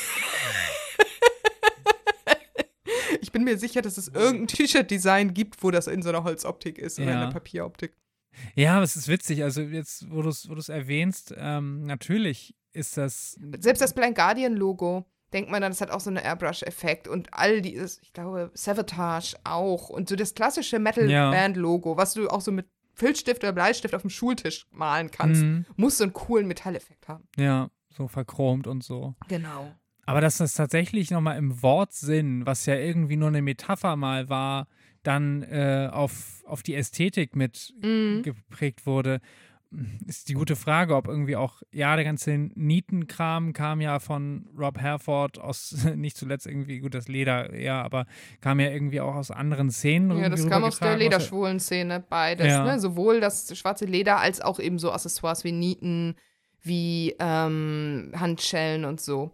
[3.20, 6.78] Ich bin mir sicher, dass es irgendein T-Shirt-Design gibt, wo das in so einer Holzoptik
[6.78, 7.22] ist oder in Ja.
[7.22, 7.92] einer Papieroptik.
[8.54, 9.42] Ja, aber es ist witzig.
[9.42, 14.16] Also jetzt, wo du es wo du's erwähnst, ähm, natürlich ist das Selbst das Blind
[14.16, 18.50] Guardian-Logo, denkt man dann, das hat auch so einen Airbrush-Effekt und all dieses, ich glaube,
[18.54, 23.94] Savatage auch und so das klassische Metal-Band-Logo, was du auch so mit Filzstift oder Bleistift
[23.94, 25.64] auf dem Schultisch malen kannst, Mhm.
[25.76, 27.24] muss so einen coolen Metalleffekt haben.
[27.36, 29.14] ja so verchromt und so.
[29.28, 29.74] Genau.
[30.06, 34.68] Aber dass das tatsächlich nochmal im Wortsinn, was ja irgendwie nur eine Metapher mal war,
[35.02, 38.22] dann äh, auf, auf die Ästhetik mit Mhm.
[38.22, 39.20] geprägt wurde,
[40.06, 44.78] ist die gute Frage, ob irgendwie auch, ja, der ganze Nietenkram kam ja von Rob
[44.78, 48.06] Herford aus, nicht zuletzt irgendwie, gut, das Leder, ja, aber
[48.40, 50.18] kam ja irgendwie auch aus anderen Szenen.
[50.18, 52.48] Ja, das kam aus der rübergetragen, Lederschwulen-Szene, beides.
[52.48, 52.64] Ja.
[52.64, 52.80] Ne?
[52.80, 56.16] Sowohl das schwarze Leder als auch eben so Accessoires wie Nieten,
[56.62, 59.30] wie ähm, Handschellen und so.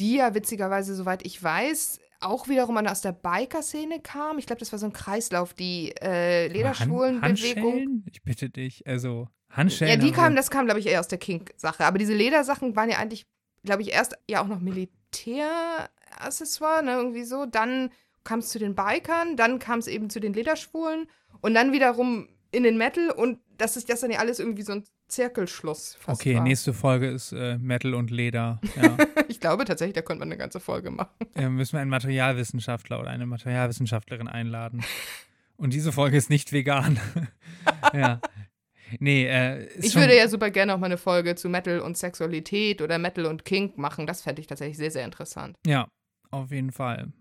[0.00, 4.38] Die ja witzigerweise, soweit ich weiß, auch wiederum aus der Biker-Szene kam.
[4.38, 7.22] Ich glaube, das war so ein Kreislauf, die äh, Hand- Lederschwulen-Bewegung.
[7.22, 8.04] Handschellen?
[8.10, 9.92] Ich bitte dich, also Handschellen.
[9.92, 11.84] Ja, die kamen, das kam, glaube ich, eher aus der Kink-Sache.
[11.84, 13.26] Aber diese Ledersachen waren ja eigentlich,
[13.64, 17.46] glaube ich, erst ja auch noch Militäraccessoire, ne, irgendwie so.
[17.46, 17.90] Dann
[18.24, 21.06] kam es zu den Bikern, dann kam es eben zu den Lederschwulen
[21.40, 24.72] und dann wiederum in den Metal und das ist das dann ja alles irgendwie so
[24.72, 25.96] ein Zirkelschluss.
[26.06, 26.42] Okay, war.
[26.42, 28.60] nächste Folge ist äh, Metal und Leder.
[28.80, 28.96] Ja.
[29.28, 31.10] Ich glaube tatsächlich, da könnte man eine ganze Folge machen.
[31.34, 34.82] äh, müssen wir einen Materialwissenschaftler oder eine Materialwissenschaftlerin einladen.
[35.56, 36.98] Und diese Folge ist nicht vegan.
[37.92, 38.20] ja.
[38.98, 42.82] Nee, äh, Ich würde ja super gerne auch mal eine Folge zu Metal und Sexualität
[42.82, 44.06] oder Metal und Kink machen.
[44.06, 45.56] Das fände ich tatsächlich sehr, sehr interessant.
[45.66, 45.88] Ja,
[46.30, 47.12] auf jeden Fall.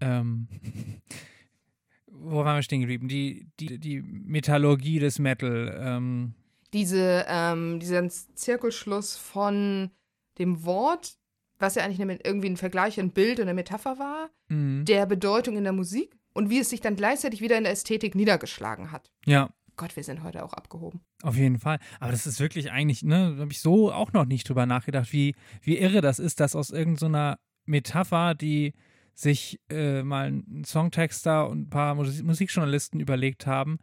[0.00, 0.48] Ähm,
[2.06, 3.08] wo waren wir stehen geblieben?
[3.08, 5.78] Die, die, die Metallurgie des Metal.
[5.80, 6.34] Ähm,
[6.72, 9.90] diese, ähm, diesen Zirkelschluss von
[10.38, 11.16] dem Wort,
[11.58, 14.84] was ja eigentlich eine, irgendwie ein Vergleich, ein Bild und eine Metapher war, mh.
[14.84, 18.14] der Bedeutung in der Musik und wie es sich dann gleichzeitig wieder in der Ästhetik
[18.14, 19.10] niedergeschlagen hat.
[19.24, 21.00] ja, Gott, wir sind heute auch abgehoben.
[21.22, 21.78] Auf jeden Fall.
[22.00, 25.34] Aber das ist wirklich eigentlich, ne, habe ich so auch noch nicht drüber nachgedacht, wie,
[25.62, 28.74] wie irre das ist, dass aus irgendeiner Metapher, die
[29.14, 33.78] sich äh, mal ein Songtexter und ein paar Musi- Musikjournalisten überlegt haben,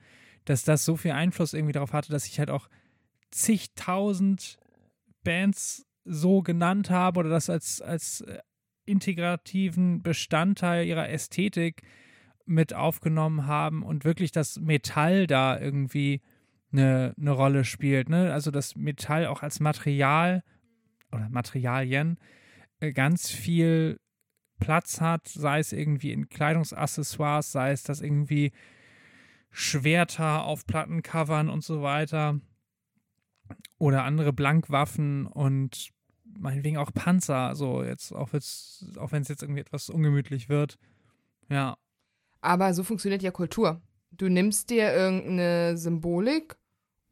[0.45, 2.67] dass das so viel Einfluss irgendwie darauf hatte, dass ich halt auch
[3.31, 4.57] zigtausend
[5.23, 8.39] Bands so genannt habe oder das als, als äh,
[8.85, 11.83] integrativen Bestandteil ihrer Ästhetik
[12.51, 16.21] mit aufgenommen haben und wirklich das Metall da irgendwie
[16.71, 18.09] eine, eine Rolle spielt.
[18.09, 18.31] Ne?
[18.31, 20.43] Also das Metall auch als Material
[21.11, 22.17] oder Materialien
[22.79, 23.99] äh, ganz viel
[24.59, 28.51] Platz hat, sei es irgendwie in Kleidungsaccessoires, sei es das irgendwie
[29.49, 32.39] Schwerter auf Plattencovern und so weiter
[33.77, 35.91] oder andere Blankwaffen und
[36.37, 38.29] meinetwegen auch Panzer, so jetzt auch,
[38.97, 40.77] auch wenn es jetzt irgendwie etwas ungemütlich wird.
[41.49, 41.75] Ja,
[42.41, 43.81] Aber so funktioniert ja Kultur.
[44.11, 46.57] Du nimmst dir irgendeine Symbolik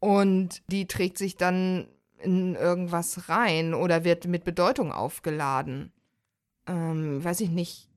[0.00, 1.88] und die trägt sich dann
[2.18, 5.92] in irgendwas rein oder wird mit Bedeutung aufgeladen.
[6.66, 7.88] Ähm, weiß ich nicht.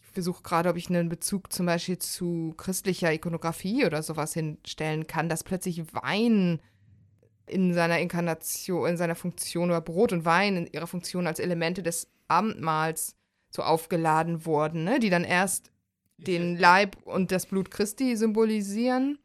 [0.00, 5.06] Ich versuche gerade, ob ich einen Bezug zum Beispiel zu christlicher Ikonografie oder sowas hinstellen
[5.06, 6.60] kann, dass plötzlich Wein
[7.46, 11.82] in seiner Inkarnation, in seiner Funktion oder Brot und Wein in ihrer Funktion als Elemente
[11.82, 13.16] des Abendmahls
[13.50, 14.98] so aufgeladen wurden, ne?
[14.98, 15.70] die dann erst
[16.18, 19.18] den Leib und das Blut Christi symbolisieren,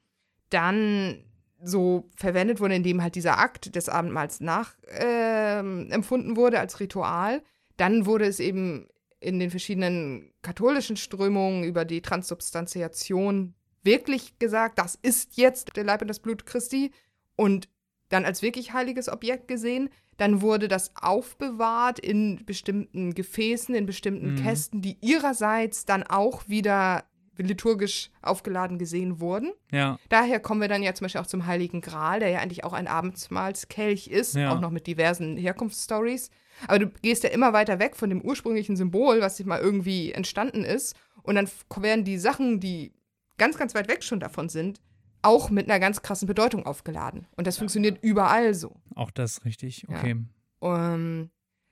[0.50, 1.24] dann
[1.62, 7.42] so verwendet wurde, indem halt dieser Akt des Abendmahls nachempfunden ähm, äh, wurde als Ritual.
[7.78, 8.88] Dann wurde es eben
[9.20, 16.02] in den verschiedenen katholischen Strömungen über die Transsubstantiation wirklich gesagt, das ist jetzt der Leib
[16.02, 16.92] und das Blut Christi
[17.36, 17.70] und
[18.14, 19.90] dann als wirklich heiliges Objekt gesehen.
[20.18, 24.44] Dann wurde das aufbewahrt in bestimmten Gefäßen, in bestimmten mhm.
[24.44, 27.06] Kästen, die ihrerseits dann auch wieder
[27.38, 29.52] liturgisch aufgeladen gesehen wurden.
[29.72, 29.98] Ja.
[30.10, 32.74] Daher kommen wir dann ja zum Beispiel auch zum Heiligen Gral, der ja eigentlich auch
[32.74, 34.54] ein Abendsmahlskelch ist, ja.
[34.54, 36.30] auch noch mit diversen Herkunftsstories.
[36.68, 40.12] Aber du gehst ja immer weiter weg von dem ursprünglichen Symbol, was sich mal irgendwie
[40.12, 40.96] entstanden ist.
[41.24, 42.94] Und dann werden die Sachen, die
[43.38, 44.80] ganz, ganz weit weg schon davon sind,
[45.24, 47.28] auch mit einer ganz krassen Bedeutung aufgeladen.
[47.36, 48.76] Und das funktioniert überall so.
[48.96, 50.16] Auch das richtig, okay.
[50.62, 50.94] Ja.
[50.96, 51.30] Um,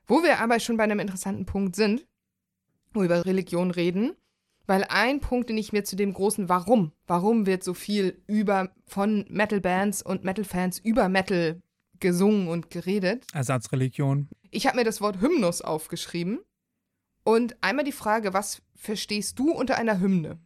[0.08, 2.06] wo wir aber schon bei einem interessanten Punkt sind,
[2.94, 4.14] wo wir über Religion reden,
[4.68, 8.72] weil ein Punkt, den ich mir zu dem großen Warum, warum wird so viel über
[8.86, 11.62] von Metal-Bands und Metal-Fans über Metal
[12.00, 13.26] gesungen und geredet?
[13.34, 14.30] Ersatzreligion.
[14.50, 16.40] Ich habe mir das Wort Hymnus aufgeschrieben.
[17.24, 20.40] Und einmal die Frage, was verstehst du unter einer Hymne?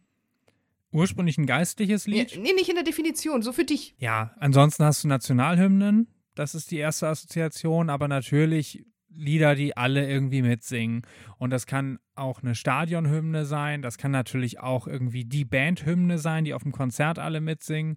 [0.92, 2.32] Ursprünglich ein geistliches Lied?
[2.32, 3.94] Ja, nee, nicht in der Definition, so für dich.
[3.98, 6.08] Ja, ansonsten hast du Nationalhymnen.
[6.34, 11.02] Das ist die erste Assoziation, aber natürlich Lieder, die alle irgendwie mitsingen.
[11.38, 13.82] Und das kann auch eine Stadionhymne sein.
[13.82, 17.96] Das kann natürlich auch irgendwie die Bandhymne sein, die auf dem Konzert alle mitsingen.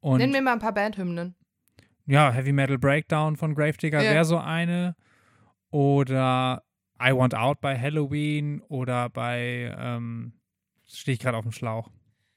[0.00, 1.34] Und Nenn mir mal ein paar Bandhymnen.
[2.06, 4.12] Ja, Heavy Metal Breakdown von Gravedigger ja.
[4.12, 4.96] wäre so eine.
[5.70, 6.62] Oder
[7.02, 10.34] I Want Out bei Halloween oder bei, ähm,
[10.86, 11.90] stehe ich gerade auf dem Schlauch.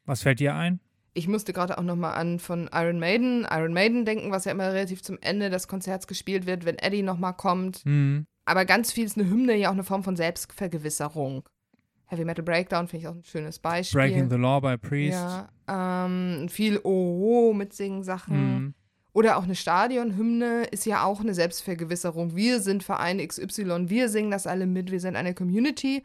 [0.08, 0.80] Was fällt dir ein?
[1.14, 4.72] Ich musste gerade auch nochmal an von Iron Maiden, Iron Maiden denken, was ja immer
[4.72, 7.86] relativ zum Ende des Konzerts gespielt wird, wenn Eddie nochmal kommt.
[7.86, 8.26] Mhm.
[8.46, 11.44] Aber ganz viel ist eine Hymne ja auch eine Form von Selbstvergewisserung.
[12.06, 14.00] Heavy Metal Breakdown finde ich auch ein schönes Beispiel.
[14.00, 15.20] Breaking the Law by Priest.
[15.20, 18.56] Ja, ähm, viel Oh, oh mitsingen Sachen.
[18.56, 18.74] Mhm.
[19.12, 22.36] Oder auch eine Stadionhymne ist ja auch eine Selbstvergewisserung.
[22.36, 26.04] Wir sind Verein XY, wir singen das alle mit, wir sind eine Community.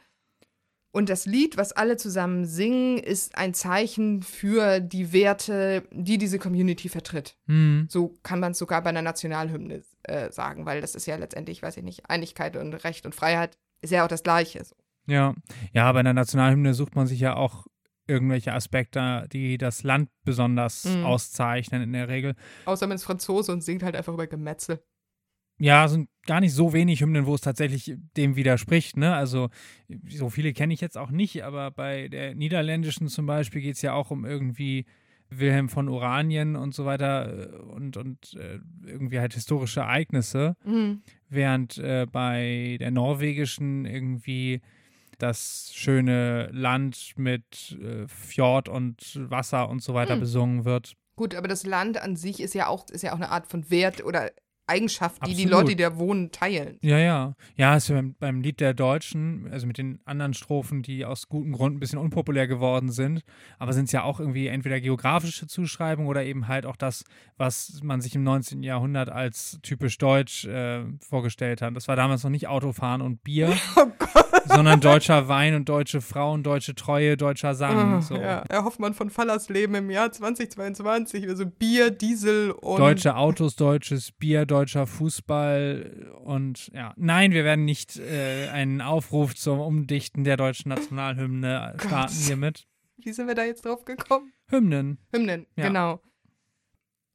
[0.93, 6.39] Und das Lied, was alle zusammen singen, ist ein Zeichen für die Werte, die diese
[6.39, 7.37] Community vertritt.
[7.47, 7.87] Mhm.
[7.89, 11.63] So kann man es sogar bei einer Nationalhymne äh, sagen, weil das ist ja letztendlich,
[11.63, 14.63] weiß ich nicht, Einigkeit und Recht und Freiheit ist ja auch das Gleiche.
[14.65, 14.77] So.
[15.07, 15.35] Ja,
[15.73, 17.67] ja, bei einer Nationalhymne sucht man sich ja auch
[18.07, 21.07] irgendwelche Aspekte, die das Land besonders mhm.
[21.07, 22.35] auszeichnen in der Regel.
[22.67, 24.83] Außer man ist Franzose und singt halt einfach über Gemetzel
[25.59, 28.97] ja, sind gar nicht so wenig Hymnen, wo es tatsächlich dem widerspricht.
[28.97, 29.15] Ne?
[29.15, 29.49] Also
[30.09, 33.83] so viele kenne ich jetzt auch nicht, aber bei der niederländischen zum Beispiel geht es
[33.83, 34.87] ja auch um irgendwie
[35.38, 40.57] Wilhelm von Oranien und so weiter äh, und, und äh, irgendwie halt historische Ereignisse.
[40.65, 41.03] Mhm.
[41.29, 44.61] Während äh, bei der norwegischen irgendwie
[45.19, 50.21] das schöne Land mit äh, Fjord und Wasser und so weiter mhm.
[50.21, 50.95] besungen wird.
[51.17, 53.71] Gut, aber das Land an sich ist ja auch, ist ja auch eine Art von
[53.71, 54.31] Wert oder
[54.66, 55.38] Eigenschaft, die Absolut.
[55.38, 56.79] die Leute, die da wohnen, teilen.
[56.83, 57.35] Ja, ja.
[57.57, 61.53] Ja, ist beim, beim Lied der Deutschen, also mit den anderen Strophen, die aus gutem
[61.53, 63.22] Grund ein bisschen unpopulär geworden sind,
[63.59, 67.05] aber sind es ja auch irgendwie entweder geografische Zuschreibungen oder eben halt auch das,
[67.37, 68.62] was man sich im 19.
[68.62, 71.77] Jahrhundert als typisch deutsch äh, vorgestellt hat.
[71.77, 73.87] Das war damals noch nicht Autofahren und Bier, oh
[74.47, 77.99] sondern deutscher Wein und deutsche Frauen, deutsche Treue, deutscher Sang.
[77.99, 78.17] Oh, so.
[78.17, 78.45] ja.
[78.49, 82.79] Herr Hoffmann von Fallersleben im Jahr 2022, also Bier, Diesel und.
[82.79, 89.35] Deutsche Autos, deutsches Bier, deutscher Fußball und ja, nein, wir werden nicht äh, einen Aufruf
[89.35, 92.67] zum Umdichten der deutschen Nationalhymne starten hiermit.
[92.99, 94.33] Wie sind wir da jetzt drauf gekommen?
[94.49, 94.99] Hymnen.
[95.13, 95.67] Hymnen, ja.
[95.67, 96.01] genau.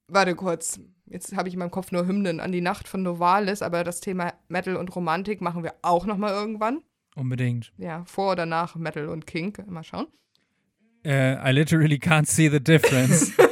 [0.10, 0.80] Warte kurz.
[1.06, 4.02] Jetzt habe ich in meinem Kopf nur Hymnen an die Nacht von Novalis, aber das
[4.02, 6.82] Thema Metal und Romantik machen wir auch nochmal irgendwann.
[7.17, 7.73] Unbedingt.
[7.77, 9.65] Ja, vor oder nach Metal und Kink.
[9.67, 10.06] Mal schauen.
[11.03, 13.32] Uh, I literally can't see the difference.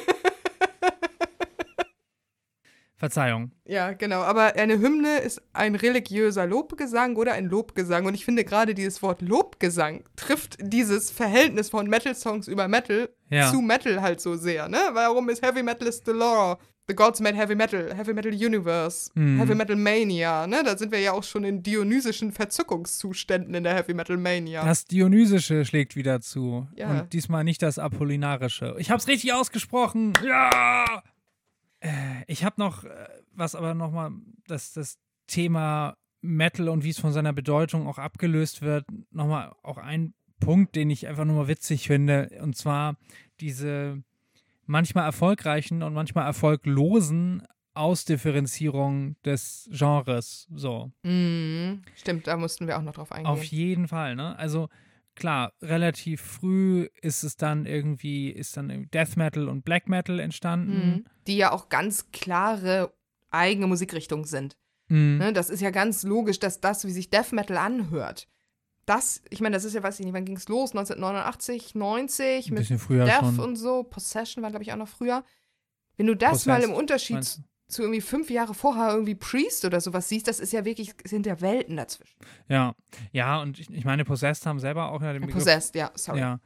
[2.98, 3.52] Verzeihung.
[3.66, 4.22] Ja, genau.
[4.22, 8.06] Aber eine Hymne ist ein religiöser Lobgesang oder ein Lobgesang.
[8.06, 13.52] Und ich finde gerade dieses Wort Lobgesang trifft dieses Verhältnis von Metal-Songs über Metal Ja.
[13.52, 14.80] zu Metal halt so sehr, ne?
[14.94, 16.58] Warum ist Heavy Metal is the law?
[16.88, 19.40] The Gods made Heavy Metal, Heavy Metal Universe, Mhm.
[19.40, 20.62] Heavy Metal Mania, ne?
[20.64, 24.64] Da sind wir ja auch schon in dionysischen Verzückungszuständen in der Heavy Metal Mania.
[24.64, 26.68] Das Dionysische schlägt wieder zu.
[26.76, 26.92] Ja.
[26.92, 28.76] Und diesmal nicht das Apollinarische.
[28.78, 30.14] Ich hab's richtig ausgesprochen.
[30.24, 31.02] Ja!
[31.86, 34.12] Äh, ich hab noch äh, was aber nochmal,
[34.48, 39.78] dass das Thema Metal und wie es von seiner Bedeutung auch abgelöst wird, nochmal auch
[39.78, 42.30] ein Punkt, den ich einfach nur mal witzig finde.
[42.42, 42.98] Und zwar
[43.40, 44.04] diese
[44.66, 47.44] manchmal erfolgreichen und manchmal erfolglosen
[47.76, 50.48] Ausdifferenzierung des Genres.
[50.54, 50.92] So.
[51.04, 51.84] Mhm.
[51.96, 53.32] Stimmt, da mussten wir auch noch drauf eingehen.
[53.32, 54.38] Auf jeden Fall, ne?
[54.40, 54.70] Also
[55.16, 60.90] klar, relativ früh ist es dann irgendwie, ist dann Death Metal und Black Metal entstanden.
[60.90, 61.06] Mhm.
[61.28, 62.94] Die ja auch ganz klare
[63.32, 64.58] eigene Musikrichtungen sind.
[64.88, 65.18] Mhm.
[65.18, 65.34] Ne?
[65.34, 68.28] Das ist ja ganz logisch, dass das, wie sich Death Metal anhört,
[68.86, 70.72] das, ich meine, das ist ja, weiß ich nicht, wann ging es los?
[70.72, 73.40] 1989, 90 Ein mit bisschen früher Death schon.
[73.40, 73.84] und so.
[73.84, 75.24] Possession war, glaube ich, auch noch früher.
[75.98, 77.40] Wenn du das mal Possessed, im Unterschied?
[77.68, 81.26] Zu irgendwie fünf Jahre vorher irgendwie Priest oder sowas siehst, das ist ja wirklich, sind
[81.26, 82.16] ja Welten dazwischen.
[82.48, 82.76] Ja,
[83.12, 85.38] ja, und ich, ich meine, Possessed haben selber auch ja den Begriff.
[85.38, 86.20] Possessed, ja, sorry.
[86.20, 86.40] Ja,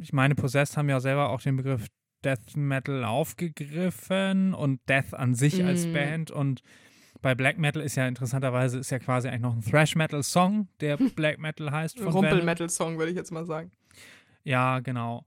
[0.00, 1.86] ich meine, Possessed haben ja selber auch den Begriff
[2.24, 5.92] Death Metal aufgegriffen und Death an sich als Mhm.
[5.92, 6.62] Band und
[7.22, 10.68] bei Black Metal ist ja interessanterweise ist ja quasi eigentlich noch ein Thrash Metal Song,
[10.80, 12.24] der Black Metal heißt von Venom.
[12.24, 13.70] Rumpel-Metal-Song, würde ich jetzt mal sagen.
[14.42, 15.24] Ja, genau.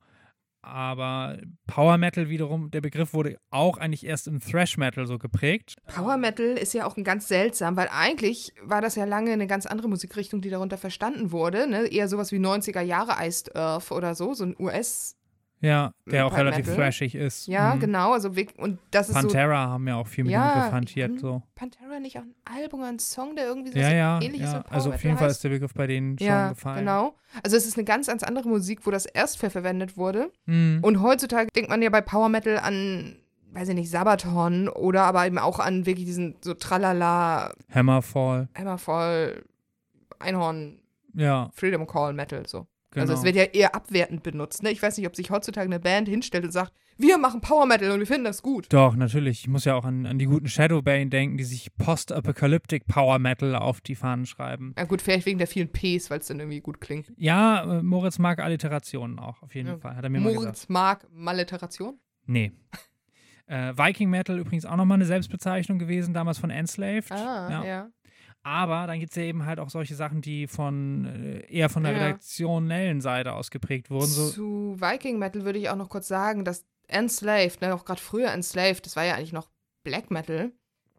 [0.67, 5.75] Aber Power Metal wiederum, der Begriff wurde auch eigentlich erst im Thrash Metal so geprägt.
[5.87, 9.47] Power Metal ist ja auch ein ganz seltsam, weil eigentlich war das ja lange eine
[9.47, 11.67] ganz andere Musikrichtung, die darunter verstanden wurde.
[11.67, 11.87] Ne?
[11.87, 15.16] Eher sowas wie 90er Jahre Iced Earth oder so, so ein US.
[15.59, 16.75] Ja, der auch relativ Metal.
[16.75, 17.47] thrashig ist.
[17.47, 17.79] Ja, Mhm.
[17.79, 18.13] genau.
[18.13, 19.21] Also und das ist so.
[19.21, 21.09] Pantera haben ja auch viel mit Ja, dem Begriff hantiert.
[21.13, 21.41] hm, So.
[21.55, 24.59] Pantera nicht auch ein Album oder ein Song, der irgendwie so Ja, ja, ähnliches ja.
[24.61, 26.79] Power Also auf jeden Fall ist der Begriff bei denen schon ja, gefallen.
[26.79, 27.15] genau.
[27.43, 30.31] Also es ist eine ganz, ganz andere Musik, wo das erst für verwendet wurde.
[30.45, 30.79] Mhm.
[30.83, 33.15] Und heutzutage denkt man ja bei Power Metal an,
[33.53, 38.47] weiß ich nicht, Sabaton oder aber eben auch an wirklich diesen so Tralala, Hammerfall.
[38.55, 39.43] Hammerfall,
[40.19, 40.79] Einhorn,
[41.15, 42.67] Ja, Freedom Call Metal so.
[43.01, 43.11] Genau.
[43.11, 44.63] Also es wird ja eher abwertend benutzt.
[44.63, 44.71] Ne?
[44.71, 47.91] Ich weiß nicht, ob sich heutzutage eine Band hinstellt und sagt, wir machen Power Metal
[47.91, 48.67] und wir finden das gut.
[48.73, 49.41] Doch, natürlich.
[49.41, 53.55] Ich muss ja auch an, an die guten Shadowbane denken, die sich Post-Apocalyptic Power Metal
[53.55, 54.73] auf die Fahnen schreiben.
[54.77, 57.11] Ja gut, vielleicht wegen der vielen Ps, weil es dann irgendwie gut klingt.
[57.17, 59.77] Ja, äh, Moritz mag Alliterationen auch, auf jeden Ja.
[59.77, 59.95] Fall.
[59.95, 60.43] Hat er mir mal gesagt.
[60.45, 61.99] Moritz mag Maliteration.
[62.25, 62.51] Nee.
[63.45, 67.11] Äh, Viking Metal übrigens auch nochmal eine Selbstbezeichnung gewesen, damals von Enslaved.
[67.11, 67.63] Ah, Ja.
[67.65, 67.89] ja.
[68.47, 71.83] Aber dann gibt es ja eben halt auch solche Sachen, die von äh, eher von
[71.83, 71.97] der Ja.
[72.05, 74.07] redaktionellen Seite aus geprägt wurden.
[74.07, 77.99] So, Zu Viking Metal würde ich auch noch kurz sagen, dass Enslaved, ne, auch gerade
[77.99, 79.49] früher Enslaved, das war ja eigentlich noch
[79.83, 80.53] Black Metal,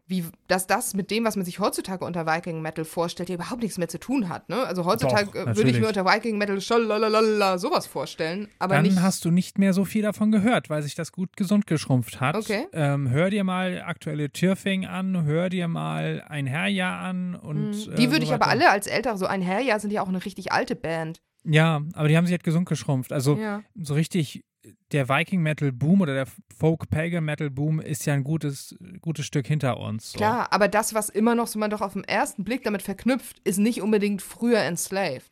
[0.09, 3.61] wie, dass das mit dem, was man sich heutzutage unter Viking Metal vorstellt, ja überhaupt
[3.61, 4.49] nichts mehr zu tun hat.
[4.49, 4.57] Ne?
[4.65, 8.83] Also heutzutage Doch, äh, würde ich mir unter Viking Metal schalalala sowas vorstellen, aber dann
[8.83, 8.99] nicht.
[9.01, 12.35] hast du nicht mehr so viel davon gehört, weil sich das gut gesund geschrumpft hat.
[12.35, 12.65] Okay.
[12.73, 17.87] Ähm, hör dir mal aktuelle Türfing an, hör dir mal ein Herrjahr an und.
[17.87, 17.93] Mhm.
[17.93, 20.09] äh, die würde so ich aber alle als ältere, so ein Herrjahr sind ja auch
[20.09, 21.21] eine richtig alte Band.
[21.45, 23.13] Ja, aber die haben sich halt gesund geschrumpft.
[23.13, 23.61] Also Ja.
[23.79, 24.43] so richtig
[24.91, 29.25] der Viking Metal Boom oder der Folk Pagan Metal Boom ist ja ein gutes, gutes
[29.25, 30.11] Stück hinter uns.
[30.11, 30.17] So.
[30.17, 33.39] Klar, aber das, was immer noch so man doch auf den ersten Blick damit verknüpft,
[33.45, 35.31] ist nicht unbedingt früher Enslaved.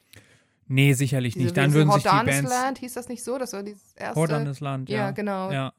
[0.70, 1.58] Nee, sicherlich Diese, nicht.
[1.58, 2.50] Dann würden sich die Bands.
[2.50, 3.38] Land, hieß das nicht so?
[3.38, 4.16] Das war dieses erste.
[4.20, 4.98] Hordanes Land, ja.
[4.98, 5.52] Ja, genau.
[5.52, 5.74] Ja.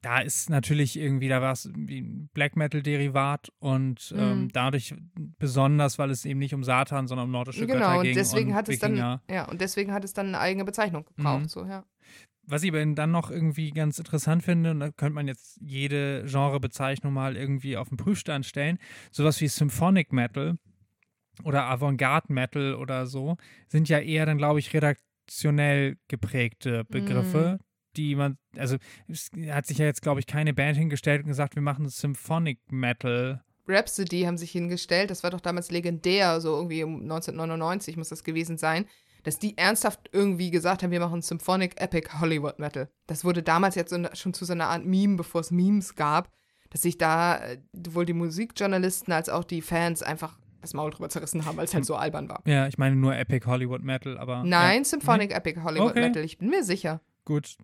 [0.00, 4.48] Da ist natürlich irgendwie, da war es wie ein Black Metal-Derivat und ähm, Mhm.
[4.52, 4.94] dadurch
[5.38, 8.10] besonders, weil es eben nicht um Satan, sondern um nordische Götter Genau, ging.
[8.12, 11.04] und deswegen und hat es dann, ja, und deswegen hat es dann eine eigene Bezeichnung
[11.04, 11.48] gebraucht, Mhm.
[11.48, 11.84] so, ja.
[12.50, 16.24] Was ich aber dann noch irgendwie ganz interessant finde, und da könnte man jetzt jede
[16.24, 18.78] Genrebezeichnung mal irgendwie auf den Prüfstand stellen,
[19.10, 20.56] sowas wie Symphonic Metal
[21.44, 23.36] oder Avantgarde Metal oder so,
[23.68, 27.60] sind ja eher dann, glaube ich, redaktionell geprägte Begriffe,
[27.96, 28.76] die man, also
[29.08, 32.60] es hat sich ja jetzt, glaube ich, keine Band hingestellt und gesagt, wir machen Symphonic
[32.70, 33.42] Metal.
[33.66, 38.24] Rhapsody haben sich hingestellt, das war doch damals legendär, so irgendwie um 1999 muss das
[38.24, 38.86] gewesen sein,
[39.28, 42.88] dass die ernsthaft irgendwie gesagt haben, wir machen Symphonic Epic Hollywood Metal.
[43.06, 46.30] Das wurde damals jetzt schon zu so einer Art Meme, bevor es Memes gab,
[46.70, 51.10] dass sich da äh, sowohl die Musikjournalisten als auch die Fans einfach das Maul drüber
[51.10, 52.40] zerrissen haben, weil es halt so albern war.
[52.46, 54.44] Ja, ich meine nur Epic Hollywood Metal, aber.
[54.44, 54.84] Nein, ja.
[54.84, 56.00] Symphonic Epic Hollywood Okay.
[56.00, 57.02] Metal, ich bin mir sicher.
[57.26, 57.58] Gut.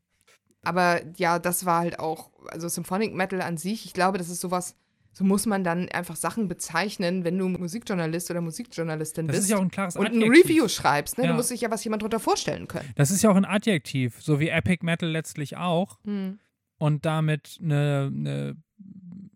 [0.64, 4.42] Aber ja, das war halt auch, also Symphonic Metal an sich, ich glaube, das ist
[4.42, 4.77] sowas,
[5.14, 9.50] so muss man dann einfach Sachen bezeichnen, wenn du Musikjournalist oder Musikjournalistin Das bist ist
[9.53, 10.22] ja auch ein klares und ein.
[10.22, 11.16] Review schreibst.
[11.18, 11.24] Ne?
[11.24, 11.31] Ja.
[11.31, 12.88] Du musst dich ja was jemand drunter vorstellen können.
[12.96, 15.98] Das ist ja auch ein Adjektiv, so wie Epic Metal letztlich auch.
[16.04, 16.38] Hm.
[16.79, 18.56] Und damit eine, eine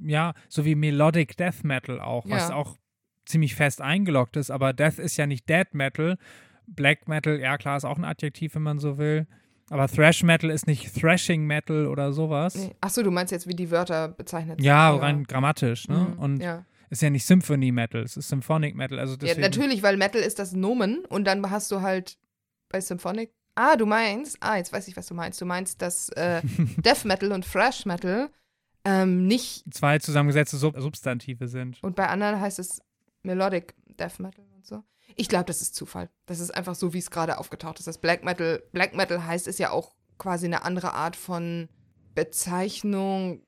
[0.01, 2.57] ja, so wie Melodic Death Metal auch, was Ja.
[2.57, 2.77] auch
[3.25, 6.19] ziemlich fest eingeloggt ist, aber Death ist ja nicht Dead Metal.
[6.67, 9.27] Black Metal, ja klar, ist auch ein Adjektiv, wenn man so will.
[9.71, 12.55] Aber Thrash Metal ist nicht Thrashing Metal oder sowas.
[12.55, 12.75] Nee.
[12.81, 16.09] Achso, du meinst jetzt, wie die Wörter bezeichnet Ja, rein grammatisch, ne?
[16.15, 16.65] Mhm, Und ja.
[16.91, 18.99] ist ja nicht Symphony Metal, es ist Symphonic Metal.
[18.99, 22.17] Also ja, deswegen, natürlich, weil Metal ist das Nomen und dann hast du halt
[22.69, 23.31] bei Symphonic.
[23.55, 25.41] Ah, du meinst, ah, jetzt weiß ich, was du meinst.
[25.41, 26.41] Du meinst, dass äh,
[26.79, 28.31] Death Metal und Thrash Metal
[28.85, 31.83] ähm, nicht zwei zusammengesetzte Sub Substantive sind.
[31.83, 32.81] und bei anderen heißt es
[33.23, 34.83] Melodic Death Metal und so.
[35.17, 36.11] Ich glaube, das ist Zufall.
[36.27, 37.87] Das ist einfach so, wie es gerade aufgetaucht ist.
[37.87, 41.69] Das Black Metal, Black Metal heißt es ja auch quasi eine andere Art von
[42.15, 43.43] Bezeichnung,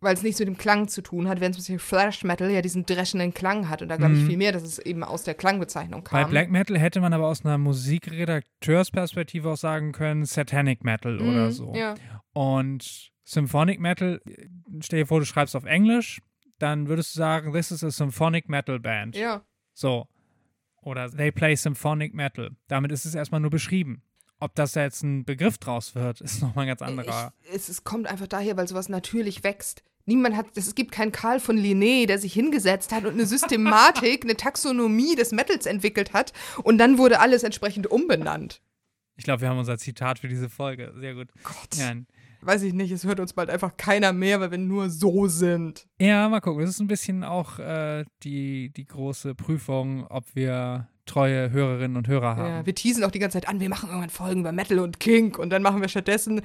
[0.00, 2.60] weil es nichts mit dem Klang zu tun hat, während zum Beispiel Thrash Metal ja
[2.62, 3.82] diesen dreschenden Klang hat.
[3.82, 4.26] Und da glaube ich Mhm.
[4.26, 6.22] viel mehr, dass es eben aus der Klangbezeichnung kam.
[6.22, 11.28] Bei Black Metal hätte man aber aus einer Musikredakteursperspektive auch sagen können, Satanic Metal Mhm,
[11.28, 11.72] oder so.
[11.74, 11.94] Ja.
[12.32, 14.20] Und Symphonic Metal,
[14.80, 16.20] stell dir vor, du schreibst auf Englisch,
[16.58, 19.16] dann würdest du sagen, this is a Symphonic Metal Band.
[19.16, 19.42] ja.
[19.74, 20.06] So.
[20.82, 22.50] Oder they play Symphonic Metal.
[22.68, 24.02] Damit ist es erstmal nur beschrieben.
[24.40, 27.32] Ob das da jetzt ein Begriff draus wird, ist nochmal ein ganz anderer.
[27.44, 29.82] Ich, es, es kommt einfach daher, weil sowas natürlich wächst.
[30.04, 34.24] Niemand hat, es gibt keinen Karl von Linné, der sich hingesetzt hat und eine Systematik,
[34.24, 36.32] eine Taxonomie des Metals entwickelt hat
[36.64, 38.60] und dann wurde alles entsprechend umbenannt.
[39.14, 40.92] Ich glaube, wir haben unser Zitat für diese Folge.
[40.98, 41.28] Sehr gut.
[41.44, 41.76] Gott.
[41.76, 41.94] Ja,
[42.44, 45.86] Weiß ich nicht, es hört uns bald einfach keiner mehr, weil wir nur so sind.
[46.00, 46.60] ja mal gucken.
[46.62, 52.08] Das ist ein bisschen auch äh, die, die große Prüfung, ob wir treue Hörerinnen und
[52.08, 52.48] Hörer haben.
[52.48, 54.98] Ja, wir teasen auch die ganze Zeit an, wir machen irgendwann Folgen über Metal und
[55.00, 56.40] Kink und dann machen wir stattdessen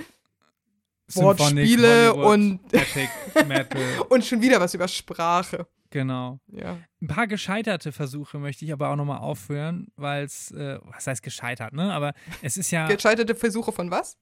[1.07, 3.09] Symphonic, Wortspiele Hollywood, und- Epic
[3.47, 3.81] Metal.
[4.09, 5.67] und schon wieder was über Sprache.
[5.89, 6.39] genau.
[6.47, 6.77] Ja.
[7.01, 11.23] Ein paar gescheiterte Versuche möchte ich aber auch nochmal aufführen, weil es, äh, was heißt
[11.23, 11.93] gescheitert, ne?
[11.93, 14.17] Aber es ist ja Gescheiterte Versuche von was?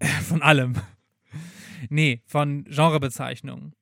[0.28, 0.74] von allem.
[1.90, 3.74] Nee, von Genrebezeichnungen.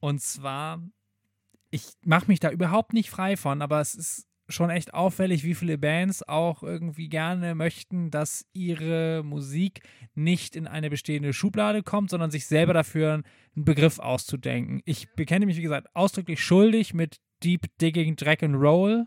[0.00, 0.82] Und zwar,
[1.70, 5.54] ich mache mich da überhaupt nicht frei von, aber es ist schon echt auffällig, wie
[5.54, 9.80] viele Bands auch irgendwie gerne möchten, dass ihre Musik
[10.14, 14.82] nicht in eine bestehende Schublade kommt, sondern sich selber dafür einen Begriff auszudenken.
[14.84, 19.06] Ich bekenne mich, wie gesagt, ausdrücklich schuldig mit Deep Digging Drag and Roll,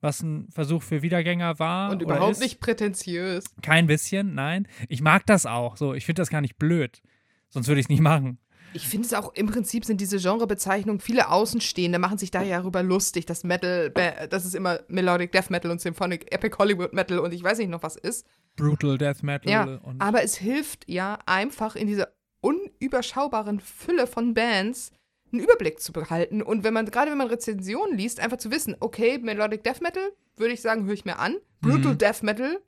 [0.00, 1.90] was ein Versuch für Wiedergänger war.
[1.90, 3.44] Und überhaupt nicht prätentiös.
[3.62, 4.68] Kein bisschen, nein.
[4.88, 5.76] Ich mag das auch.
[5.76, 7.02] So, ich finde das gar nicht blöd.
[7.50, 8.38] Sonst würde ich es nicht machen.
[8.74, 12.58] Ich finde es auch, im Prinzip sind diese Genrebezeichnungen, viele Außenstehende machen sich da ja
[12.58, 17.18] darüber lustig, dass Metal, dass es immer Melodic Death Metal und Symphonic Epic Hollywood Metal
[17.18, 18.26] und ich weiß nicht noch was ist.
[18.56, 22.08] Brutal Death Metal Ja, und aber es hilft ja einfach in dieser
[22.40, 24.92] unüberschaubaren Fülle von Bands
[25.32, 28.76] einen Überblick zu behalten und wenn man, gerade wenn man Rezensionen liest, einfach zu wissen,
[28.80, 31.36] okay, Melodic Death Metal, würde ich sagen, höre ich mir an.
[31.60, 31.98] Brutal Mhm.
[31.98, 32.60] Death Metal,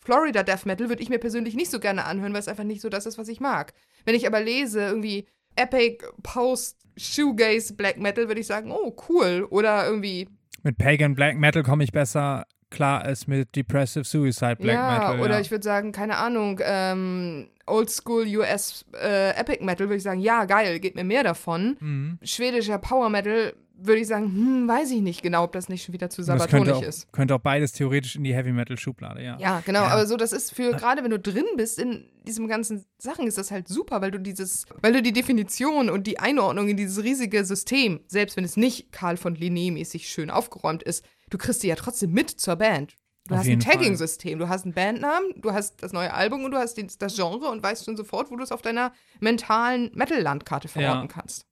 [0.00, 2.80] Florida Death Metal würde ich mir persönlich nicht so gerne anhören, weil es einfach nicht
[2.80, 3.74] so das ist, was ich mag.
[4.06, 5.26] Wenn ich aber lese, irgendwie
[5.56, 9.46] Epic Post Shoegaze Black Metal, würde ich sagen, oh, cool.
[9.50, 10.28] Oder irgendwie,
[10.62, 15.20] mit Pagan Black Metal komme ich besser klar als mit Depressive Suicide Black ja, Metal.
[15.20, 15.40] oder ja.
[15.40, 20.20] ich würde sagen, keine Ahnung, ähm, Old School US äh, Epic Metal, würde ich sagen,
[20.20, 21.76] ja, geil, geht mir mehr davon.
[21.80, 22.18] mhm.
[22.22, 25.92] Schwedischer Power Metal, würde ich sagen, hm, weiß ich nicht genau, ob das nicht schon
[25.92, 27.12] wieder zu sabatonisch ist.
[27.12, 29.38] könnte auch beides theoretisch in die Heavy Metal Schublade, ja.
[29.38, 29.88] Ja, genau, Ja.
[29.88, 33.36] aber so, das ist für, gerade wenn du drin bist in diesem ganzen Sachen, ist
[33.38, 37.02] das halt super, weil du dieses, weil du die Definition und die Einordnung in dieses
[37.04, 41.62] riesige System, selbst wenn es nicht Karl von Linné mäßig schön aufgeräumt ist, du kriegst
[41.62, 42.94] die ja trotzdem mit zur Band.
[43.28, 43.60] Du Auf hast ein.
[43.60, 47.48] Tagging-System, du hast einen Bandnamen, du hast das neue Album und du hast das Genre
[47.48, 51.06] und weißt schon sofort, wo du es auf deiner mentalen Metal-Landkarte verorten Ja.
[51.08, 51.44] kannst.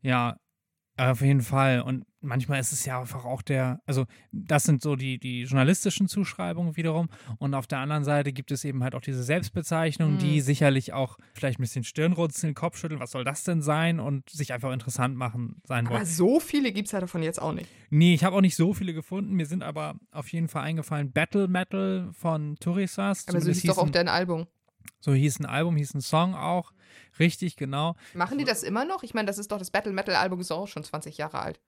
[0.00, 0.36] Ja,
[0.98, 1.80] auf jeden Fall.
[1.80, 6.08] Und manchmal ist es ja einfach auch der, also das sind so die, die journalistischen
[6.08, 7.08] Zuschreibungen wiederum.
[7.38, 10.18] Und auf der anderen Seite gibt es eben halt auch diese Selbstbezeichnungen, Mhm.
[10.18, 14.00] die sicherlich auch vielleicht ein bisschen Stirnrunzeln, Kopfschütteln, was soll das denn sein?
[14.00, 16.06] Und sich einfach interessant machen sein Aber wollen.
[16.06, 17.68] so viele gibt es ja davon jetzt auch nicht.
[17.90, 19.34] Nee, ich habe auch nicht so viele gefunden.
[19.34, 23.26] Mir sind aber auf jeden Fall eingefallen Battle Metal von Turisas.
[23.28, 24.46] Aber so hieß doch auch ein- dein Album.
[25.00, 26.72] so hieß ein Album, hieß ein Song auch.
[27.18, 27.96] Richtig, genau.
[28.14, 29.02] Machen die das immer noch?
[29.02, 31.60] Ich meine, das ist doch das Battle Metal Album, ist auch schon 20 Jahre alt.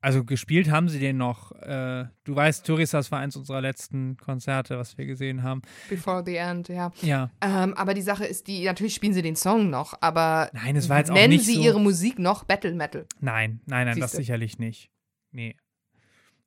[0.00, 1.50] Also gespielt haben sie den noch.
[1.60, 5.62] Äh, du weißt, Turisas war eins unserer letzten Konzerte, was wir gesehen haben.
[5.88, 6.92] Before the End, ja.
[7.02, 7.30] Ja.
[7.40, 10.88] Ähm, aber die Sache ist, die natürlich spielen sie den Song noch, aber Nein, es
[10.88, 11.62] war jetzt auch nennen nicht sie so.
[11.62, 13.06] ihre Musik noch Battle Metal.
[13.18, 14.16] Nein, nein, nein, das Siehste.
[14.18, 14.88] sicherlich nicht.
[15.32, 15.56] Nee.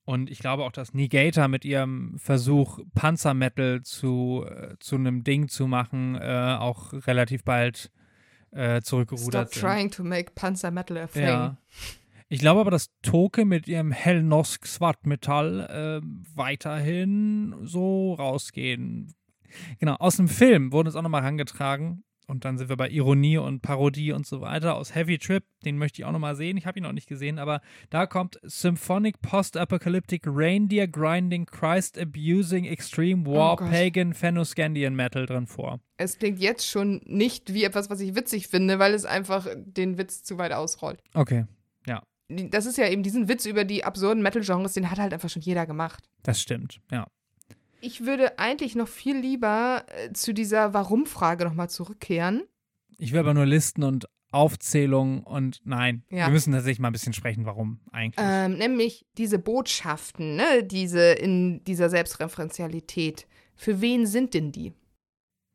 [0.06, 5.50] Und ich glaube auch, dass Negator mit ihrem Versuch, Panzermetal zu, äh, zu einem Ding
[5.50, 7.92] zu machen, äh, auch relativ bald
[8.52, 9.62] äh, Stop zurückgerudert sind.
[9.62, 11.24] trying to make Panzer Metal a thing.
[11.24, 11.58] Ja.
[12.30, 19.14] Ich glaube aber, dass Toke mit ihrem Hellnosk Svartmetall äh, weiterhin so rausgehen.
[19.80, 22.04] Genau, aus dem Film wurde es auch nochmal herangetragen.
[22.32, 25.44] Und dann sind wir bei Ironie und Parodie und so weiter aus Heavy Trip.
[25.66, 26.58] Den möchte ich auch nochmal sehen.
[26.58, 27.62] Ich habe ihn noch nicht gesehen, aber
[27.92, 33.56] da kommt Symphonic Post-Apocalyptic Reindeer Grinding Christ Abusing Extreme War Oh.
[33.58, 35.80] Pagan Fennoscandian Metal drin vor.
[35.98, 39.98] Es klingt jetzt schon nicht wie etwas, was ich witzig finde, weil es einfach den
[39.98, 41.04] Witz zu weit ausrollt.
[41.14, 41.46] Okay,
[42.34, 45.30] Die- Das ist ja eben diesen Witz über die absurden Metal-Genres, den hat halt einfach
[45.30, 46.08] schon jeder gemacht.
[46.24, 46.80] das stimmt.
[46.90, 47.08] Ja.
[47.82, 52.44] Ich würde eigentlich noch viel lieber äh, zu dieser Warum-Frage nochmal zurückkehren.
[52.98, 56.28] Ich will aber nur Listen und Aufzählungen und nein, Ja.
[56.28, 58.16] wir müssen tatsächlich mal ein bisschen sprechen, warum eigentlich.
[58.26, 63.28] Ähm, nämlich diese Botschaften, ne, diese in dieser Selbstreferenzialität.
[63.56, 64.74] Für wen sind denn die?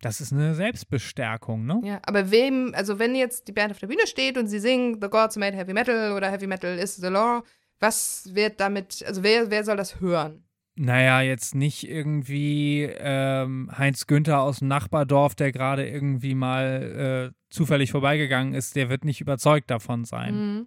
[0.03, 1.81] Das ist eine Selbstbestärkung, ne?
[1.83, 4.99] Ja, aber wem, also wenn jetzt die Band auf der Bühne steht und sie singen
[5.01, 7.43] The Gods Made Heavy Metal oder Heavy Metal is the Law,
[7.81, 10.45] was wird damit, also wer, wer soll das hören?
[10.79, 17.35] Naja, jetzt nicht irgendwie ähm, Heinz Günther aus dem Nachbardorf, der gerade irgendwie mal äh,
[17.49, 20.35] zufällig vorbeigegangen ist, der wird nicht überzeugt davon sein.
[20.35, 20.67] Mhm.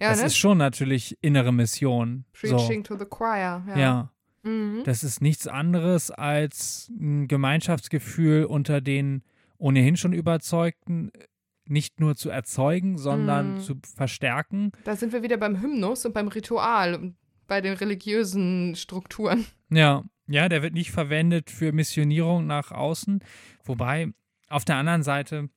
[0.00, 0.26] Ja, das ne?
[0.26, 2.24] ist schon natürlich innere Mission.
[2.32, 3.62] Preaching to the choir.
[3.66, 3.70] So.
[3.72, 3.78] Ja.
[3.78, 4.12] Ja.
[4.42, 4.82] Mhm.
[4.84, 9.22] Das ist nichts anderes als ein Gemeinschaftsgefühl unter den
[9.58, 11.26] ohnehin schon Überzeugten äh,
[11.68, 13.60] nicht nur zu erzeugen, sondern Mhm.
[13.60, 14.72] zu verstärken.
[14.84, 17.12] Da sind wir wieder beim Hymnus und beim Ritual
[17.46, 19.46] bei den religiösen Strukturen.
[19.70, 23.20] Ja, ja, der wird nicht verwendet für Missionierung nach außen.
[23.64, 24.08] Wobei,
[24.48, 25.48] auf der anderen Seite,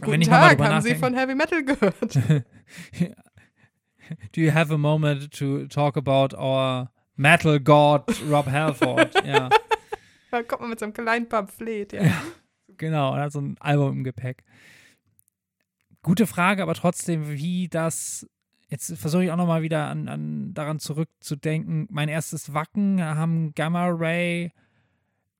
[0.00, 2.14] Guten wenn ich nochmal Tag, haben Sie von Heavy Metal gehört?
[4.32, 9.14] do you have a moment to talk about our metal god Rob Halford?
[9.26, 9.48] ja,
[10.30, 11.92] da kommt man mit so einem kleinen Pamphlet.
[11.92, 12.22] Ja.
[12.76, 14.44] genau, er hat so ein Album im Gepäck.
[16.02, 18.26] Gute Frage, aber trotzdem, wie das.
[18.70, 21.86] Jetzt versuche ich auch nochmal wieder an, an, daran zurückzudenken.
[21.90, 24.52] Mein erstes Wacken haben Gamma Ray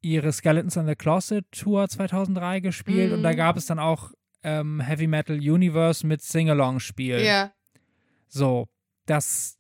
[0.01, 3.37] ihre Skeletons in the Closet Tour 2003 gespielt und da Mhm.
[3.37, 4.13] gab es dann auch
[4.45, 7.21] ähm, Heavy Metal Universe mit Sing-Along-Spiel.
[7.21, 7.53] ja.
[8.29, 8.69] So,
[9.07, 9.57] das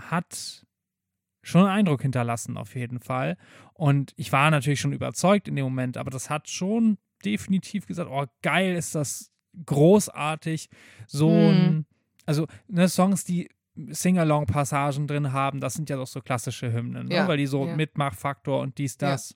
[0.00, 0.64] hat
[1.42, 3.36] schon einen Eindruck hinterlassen, auf jeden Fall.
[3.74, 8.08] Und ich war natürlich schon überzeugt in dem Moment, aber das hat schon definitiv gesagt:
[8.10, 9.30] Oh, geil, ist das
[9.66, 10.68] großartig.
[11.08, 11.86] So ein, Mhm.
[12.26, 13.48] Also ne, Songs, die
[14.06, 17.14] Sing-Along-Passagen drin haben, das sind ja doch so klassische Hymnen, ne?
[17.14, 17.76] Ja, weil die so ja.
[17.76, 19.12] Mitmachfaktor und dies, Ja.
[19.12, 19.34] das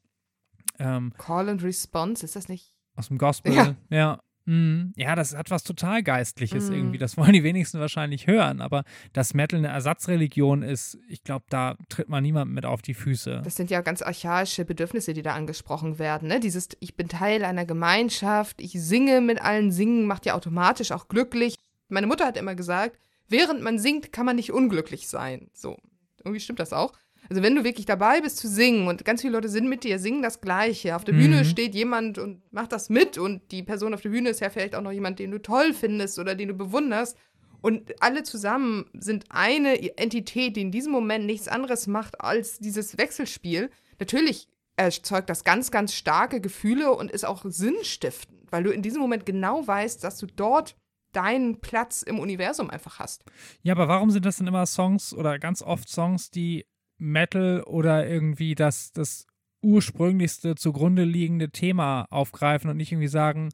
[0.79, 2.73] ähm, Call and Response, ist das nicht?
[2.99, 3.53] aus dem Gospel.
[3.53, 3.75] Ja.
[3.91, 4.21] Ja.
[4.47, 4.93] Mhm.
[4.97, 6.77] Ja, das hat was total Geistliches Mhm.
[6.77, 6.99] irgendwie.
[6.99, 8.61] Das wollen die wenigsten wahrscheinlich hören.
[8.63, 12.95] Aber dass Metal eine Ersatzreligion ist, ich glaube, da tritt man niemand mit auf die
[12.95, 13.43] Füße.
[13.45, 16.29] Das sind ja ganz archaische Bedürfnisse, die da angesprochen werden.
[16.29, 16.41] Ne?
[16.41, 21.09] Dieses, ich bin Teil einer Gemeinschaft, ich singe mit allen, singen macht ja automatisch auch
[21.09, 21.57] glücklich.
[21.89, 25.51] Meine Mutter hat immer gesagt, während man singt, kann man nicht unglücklich sein.
[25.53, 25.77] So,
[26.25, 26.93] irgendwie stimmt das auch.
[27.29, 29.99] Also wenn du wirklich dabei bist zu singen und ganz viele Leute sind mit dir,
[29.99, 30.95] singen das Gleiche.
[30.95, 31.19] Auf der Mhm.
[31.19, 34.51] Bühne steht jemand und macht das mit und die Person auf der Bühne ist ja
[34.51, 37.17] vielleicht auch noch jemand, den du toll findest oder den du bewunderst.
[37.63, 42.97] Und alle zusammen sind eine Entität, die in diesem Moment nichts anderes macht als dieses
[42.97, 43.71] Wechselspiel.
[43.99, 49.01] Natürlich erzeugt das ganz, ganz starke Gefühle und ist auch sinnstiftend, weil du in diesem
[49.01, 50.77] Moment genau weißt, dass du dort
[51.17, 53.25] deinen Platz im Universum einfach hast.
[53.63, 56.67] Ja, aber warum sind das denn immer Songs oder ganz oft Songs, die
[56.99, 59.27] Metal oder irgendwie das, das
[59.63, 63.49] ursprünglichste zugrunde liegende Thema aufgreifen und nicht irgendwie sagen,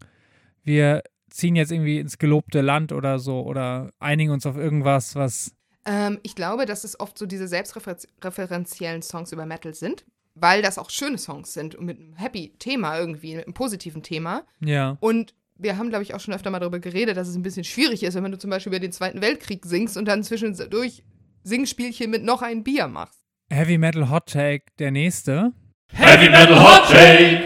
[0.63, 5.55] wir ziehen jetzt irgendwie ins gelobte Land oder so oder einigen uns auf irgendwas, was.
[5.85, 10.05] Ähm, ich glaube, dass es oft so diese selbstreferenziellen Songs über Metal sind,
[10.35, 14.03] weil das auch schöne Songs sind und mit einem happy Thema irgendwie, mit einem positiven
[14.03, 14.45] Thema.
[14.61, 14.99] Ja.
[15.01, 17.65] Und wir haben, glaube ich, auch schon öfter mal darüber geredet, dass es ein bisschen
[17.65, 21.03] schwierig ist, wenn du zum Beispiel über den Zweiten Weltkrieg singst und dann zwischendurch
[21.45, 23.21] Singspielchen mit noch ein Bier machst.
[23.51, 25.53] Heavy Metal Hot Take, der nächste.
[25.93, 27.43] Heavy Metal Hot Take.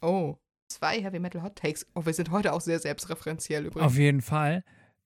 [0.00, 0.36] Oh.
[0.68, 1.86] Zwei Heavy Metal Hot Takes.
[1.94, 3.86] Oh, wir sind heute auch sehr selbstreferenziell übrigens.
[3.86, 4.64] Auf jeden Fall.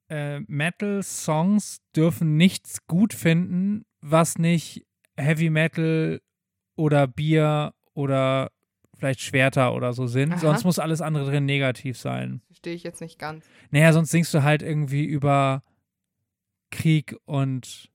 [0.08, 4.84] Äh, Metal-Songs dürfen nichts gut finden, was nicht
[5.16, 6.20] Heavy Metal
[6.76, 8.50] oder Bier oder
[9.02, 10.32] vielleicht Schwerter oder so sind.
[10.32, 10.38] Aha.
[10.38, 12.40] Sonst muss alles andere drin negativ sein.
[12.46, 13.44] Verstehe ich jetzt nicht ganz.
[13.72, 15.64] Naja, sonst singst du halt irgendwie über
[16.70, 17.90] Krieg und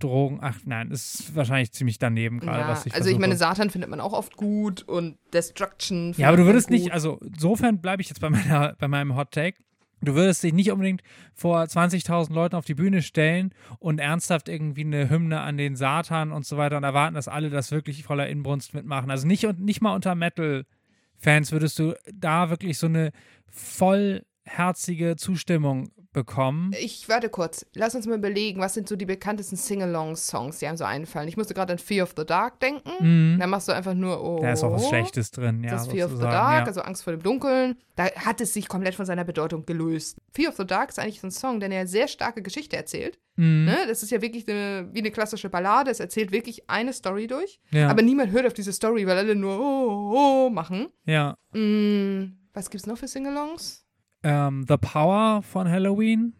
[0.00, 0.40] Drogen.
[0.42, 3.54] Ach nein, das ist wahrscheinlich ziemlich daneben gerade, Ja, was ich also ich meine, versuche.
[3.54, 6.12] Satan findet man auch oft gut und Destruction.
[6.16, 9.30] Ja, aber du würdest nicht, also insofern bleibe ich jetzt bei, meiner, bei meinem Hot
[9.30, 9.62] Take.
[10.02, 11.02] Du würdest dich nicht unbedingt
[11.34, 16.32] vor 20.000 Leuten auf die Bühne stellen und ernsthaft irgendwie eine Hymne an den Satan
[16.32, 19.10] und so weiter und erwarten, dass alle das wirklich voller Inbrunst mitmachen.
[19.10, 23.10] Also nicht, nicht mal unter Metal-Fans würdest du da wirklich so eine
[23.50, 26.72] vollherzige Zustimmung bekommen.
[26.80, 27.66] Ich warte kurz.
[27.74, 31.28] Lass uns mal überlegen, was sind so die bekanntesten Sing-Along-Songs, die einem so einfallen.
[31.28, 32.90] Ich musste gerade an Fear of the Dark denken.
[33.34, 33.38] Mhm.
[33.38, 34.40] Da machst du einfach nur, oh.
[34.40, 35.72] Da ist auch was Schlechtes drin, ja.
[35.72, 36.64] das ist Fear of the Dark, ja.
[36.64, 37.76] also Angst vor dem Dunkeln.
[37.96, 40.18] Da hat es sich komplett von seiner Bedeutung gelöst.
[40.32, 43.18] Fear of the Dark ist eigentlich so ein Song, der eine sehr starke Geschichte erzählt.
[43.36, 43.66] Mhm.
[43.66, 43.76] Ne?
[43.86, 45.90] Das ist ja wirklich eine, wie eine klassische Ballade.
[45.90, 47.60] Es erzählt wirklich eine Story durch.
[47.72, 47.90] ja.
[47.90, 50.88] Aber niemand hört auf diese Story, weil alle nur oh, oh, oh machen.
[51.04, 51.36] ja.
[51.52, 53.85] Mm, was gibt's noch für Singalongs?
[54.28, 56.34] Ähm, the Power von Halloween.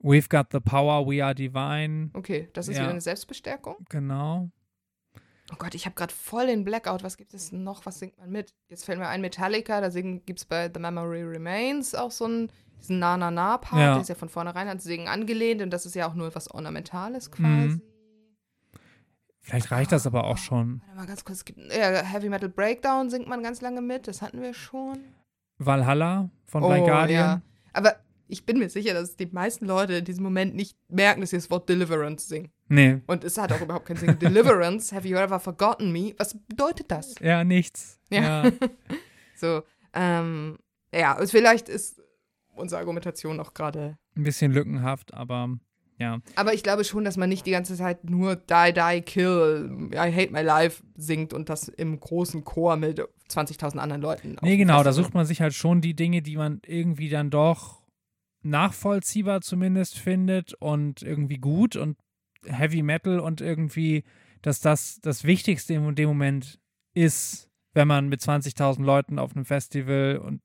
[0.00, 2.10] We've got the power, we are divine.
[2.14, 2.82] Okay, das ist Ja.
[2.84, 3.76] wieder eine Selbstbestärkung.
[3.90, 4.50] Genau.
[5.52, 7.02] Oh Gott, ich habe gerade voll den Blackout.
[7.02, 7.84] Was gibt es noch?
[7.84, 8.54] Was singt man mit?
[8.68, 9.80] Jetzt fällt mir ein Metallica.
[9.80, 12.50] Da gibt es bei The Memory Remains auch so einen,
[12.80, 13.80] diesen Na-Na-Na-Part.
[13.80, 13.92] Ja.
[13.94, 15.60] Der ist ja von vornherein ans Singen angelehnt.
[15.60, 17.68] Und das ist ja auch nur was Ornamentales quasi.
[17.68, 17.82] Mhm.
[19.40, 20.80] Vielleicht reicht das aber auch schon.
[20.86, 21.38] Warte mal ganz kurz.
[21.38, 24.06] Es gibt, ja, Heavy Metal Breakdown singt man ganz lange mit.
[24.06, 24.98] Das hatten wir schon.
[25.58, 27.24] Valhalla von Oh, Blind Guardian.
[27.26, 27.42] ja.
[27.72, 27.96] Aber
[28.28, 31.36] ich bin mir sicher, dass die meisten Leute in diesem Moment nicht merken, dass sie
[31.36, 32.50] das Wort Deliverance singen.
[32.68, 33.00] Nee.
[33.06, 34.18] Und es hat auch überhaupt keinen Sinn.
[34.18, 36.14] Deliverance, have you ever forgotten me?
[36.18, 37.14] Was bedeutet das?
[37.20, 37.98] Ja, nichts.
[38.10, 38.44] Ja.
[38.46, 38.52] Ja.
[39.40, 39.62] So,
[39.94, 40.58] ähm,
[40.92, 42.02] ja, also vielleicht ist
[42.56, 43.96] unsere Argumentation auch gerade.
[44.16, 45.56] Ein bisschen lückenhaft, aber
[45.98, 46.20] ja.
[46.36, 50.12] Aber ich glaube schon, dass man nicht die ganze Zeit nur Die, Die, Kill, I
[50.12, 54.36] Hate My Life singt und das im großen Chor mit 20.000 anderen Leuten.
[54.42, 57.82] Nee, genau, da sucht man sich halt schon die Dinge, die man irgendwie dann doch
[58.42, 61.98] nachvollziehbar zumindest findet und irgendwie gut und
[62.46, 64.04] Heavy Metal und irgendwie,
[64.42, 66.60] dass das das Wichtigste in dem Moment
[66.94, 70.40] ist, wenn man mit 20.000 Leuten auf einem Festival und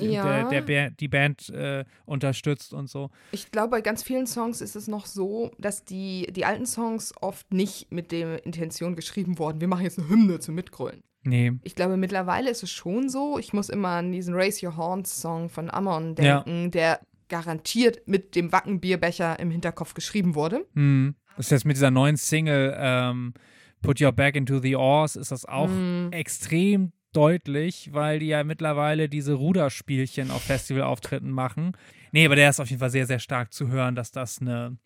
[0.00, 0.48] Ja.
[0.48, 3.10] der, der, die Band äh, unterstützt und so.
[3.32, 7.12] Ich glaube, bei ganz vielen Songs ist es noch so, dass die, die alten Songs
[7.20, 11.02] oft nicht mit der Intention geschrieben wurden, wir machen jetzt eine Hymne zum Mitgrölen.
[11.22, 11.52] Nee.
[11.62, 13.38] Ich glaube, mittlerweile ist es schon so.
[13.38, 16.40] Ich muss immer an diesen Raise Your Horns Song von Amon Ja.
[16.42, 20.66] denken, der garantiert mit dem Wackenbierbecher im Hinterkopf geschrieben wurde.
[20.74, 21.14] Hm.
[21.36, 23.32] Das ist jetzt mit dieser neuen Single ähm,
[23.80, 26.08] Put Your Back into the Oars ist das auch Mm.
[26.12, 31.76] extrem deutlich, weil die ja mittlerweile diese Ruderspielchen auf Festivalauftritten machen.
[32.12, 34.76] Nee, aber der ist auf jeden Fall sehr, sehr stark zu hören, dass das eine,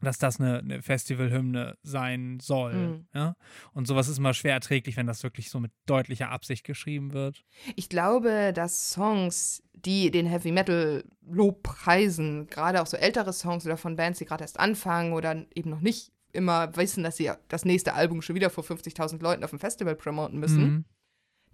[0.00, 2.74] dass das eine, eine Festivalhymne sein soll.
[2.74, 3.06] Mhm.
[3.14, 3.36] Ja?
[3.72, 7.44] Und sowas ist immer schwer erträglich, wenn das wirklich so mit deutlicher Absicht geschrieben wird.
[7.76, 13.64] Ich glaube, dass Songs, die den Heavy Metal Lob preisen, gerade auch so ältere Songs
[13.64, 17.30] oder von Bands, die gerade erst anfangen oder eben noch nicht immer wissen, dass sie
[17.48, 20.84] das nächste Album schon wieder vor 50.000 Leuten auf dem Festival promoten müssen, Mhm.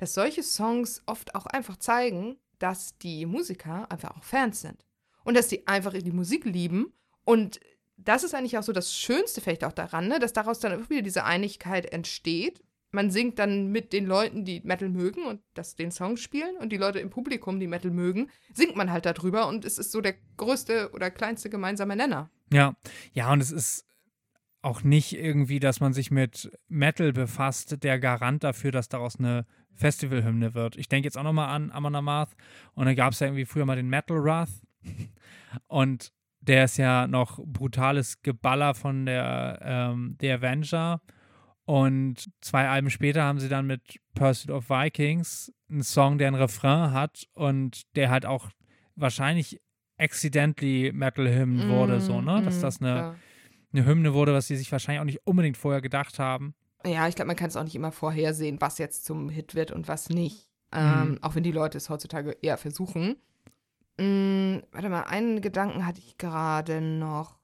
[0.02, 4.84] Dass solche Songs oft auch einfach zeigen, dass die Musiker einfach auch Fans sind.
[5.22, 6.92] Und dass die einfach die Musik lieben.
[7.24, 7.60] Und
[7.96, 10.18] das ist eigentlich auch so das Schönste vielleicht auch daran, ne?
[10.18, 12.64] dass daraus dann auch wieder diese Einigkeit entsteht.
[12.90, 16.70] Man singt dann mit den Leuten, die Metal mögen und das den Song spielen und
[16.70, 20.00] die Leute im Publikum, die Metal mögen, singt man halt darüber und es ist so
[20.00, 22.28] der größte oder kleinste gemeinsame Nenner.
[22.52, 22.74] Ja,
[23.12, 23.86] ja, und es ist
[24.62, 29.44] auch nicht irgendwie, dass man sich mit Metal befasst, der Garant dafür, dass daraus eine
[29.74, 30.76] Festivalhymne wird.
[30.76, 32.36] Ich denke jetzt auch nochmal an Amon Amarth
[32.74, 34.50] und dann gab es ja irgendwie früher mal den Metal Wrath
[35.66, 41.00] und der ist ja noch brutales Geballer von der ähm, The Avenger
[41.64, 46.36] und zwei Alben später haben sie dann mit Pursuit of Vikings einen Song, der einen
[46.36, 48.50] Refrain hat und der halt auch
[48.96, 49.60] wahrscheinlich
[49.96, 52.42] accidentally Metal-Hymn wurde, so, ne?
[52.42, 53.16] Dass Mm, das eine, klar.
[53.72, 56.54] Eine Hymne wurde, was sie sich wahrscheinlich auch nicht unbedingt vorher gedacht haben.
[56.84, 59.70] Ja, ich glaube, man kann es auch nicht immer vorhersehen, was jetzt zum Hit wird
[59.70, 60.48] und was nicht.
[60.72, 61.18] Ähm, Mhm.
[61.22, 63.16] Auch wenn die Leute es heutzutage eher versuchen.
[63.98, 67.38] Mm, warte mal, einen Gedanken hatte ich gerade noch.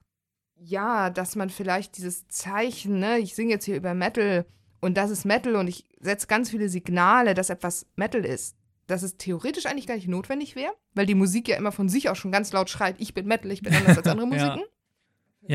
[0.57, 4.45] Ja, dass man vielleicht dieses Zeichen, ne, ich singe jetzt hier über Metal
[4.81, 8.57] und das ist Metal und ich setze ganz viele Signale, dass etwas Metal ist.
[8.89, 12.09] Dass es theoretisch eigentlich gar nicht notwendig wäre, weil die Musik ja immer von sich
[12.09, 14.27] auch schon ganz laut schreit, ich bin Metal, ich bin anders als andere.
[14.27, 14.61] Musiken.
[14.61, 14.65] Ja,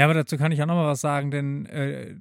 [0.06, 2.16] aber dazu kann ich auch nochmal was sagen, denn äh,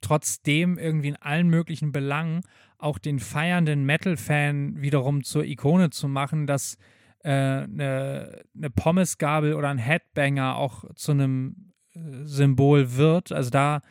[0.00, 2.42] trotzdem irgendwie in allen möglichen Belangen
[2.78, 6.78] auch den feiernden Metal-Fan wiederum zur Ikone zu machen, dass
[7.22, 13.32] eine äh, ne, ne Pommesgabel oder ein Headbanger auch zu einem äh, Symbol wird.
[13.32, 13.82] Also da,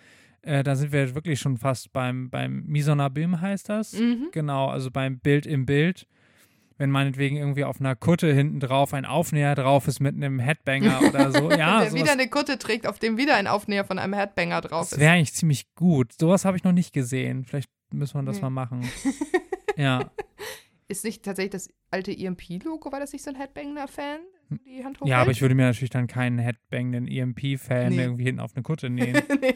[0.42, 3.94] äh, da sind wir wirklich schon fast beim, beim Misonabim heißt das.
[3.94, 4.30] Mhm.
[4.32, 6.08] Genau, also beim Bild im Bild.
[6.78, 11.02] Wenn meinetwegen irgendwie auf einer Kutte hinten drauf ein Aufnäher drauf ist mit einem Headbanger
[11.10, 11.50] oder so.
[11.52, 14.82] Ja, der wieder eine Kutte trägt, auf dem wieder ein Aufnäher von einem Headbanger drauf
[14.90, 15.00] das ist.
[15.00, 16.14] wäre eigentlich ziemlich gut.
[16.20, 17.46] Sowas habe ich noch nicht gesehen.
[17.46, 18.42] Vielleicht müssen wir das Nee.
[18.44, 18.88] mal machen.
[19.78, 20.12] ja.
[20.88, 24.20] Ist nicht tatsächlich das alte EMP-Logo, war das nicht so ein Headbanger-Fan?
[24.66, 28.02] Die Hand ja, aber ich würde mir natürlich dann keinen Headbangenden EMP-Fan Nee.
[28.04, 29.22] irgendwie hinten auf eine Kutte nähen.
[29.42, 29.56] nee.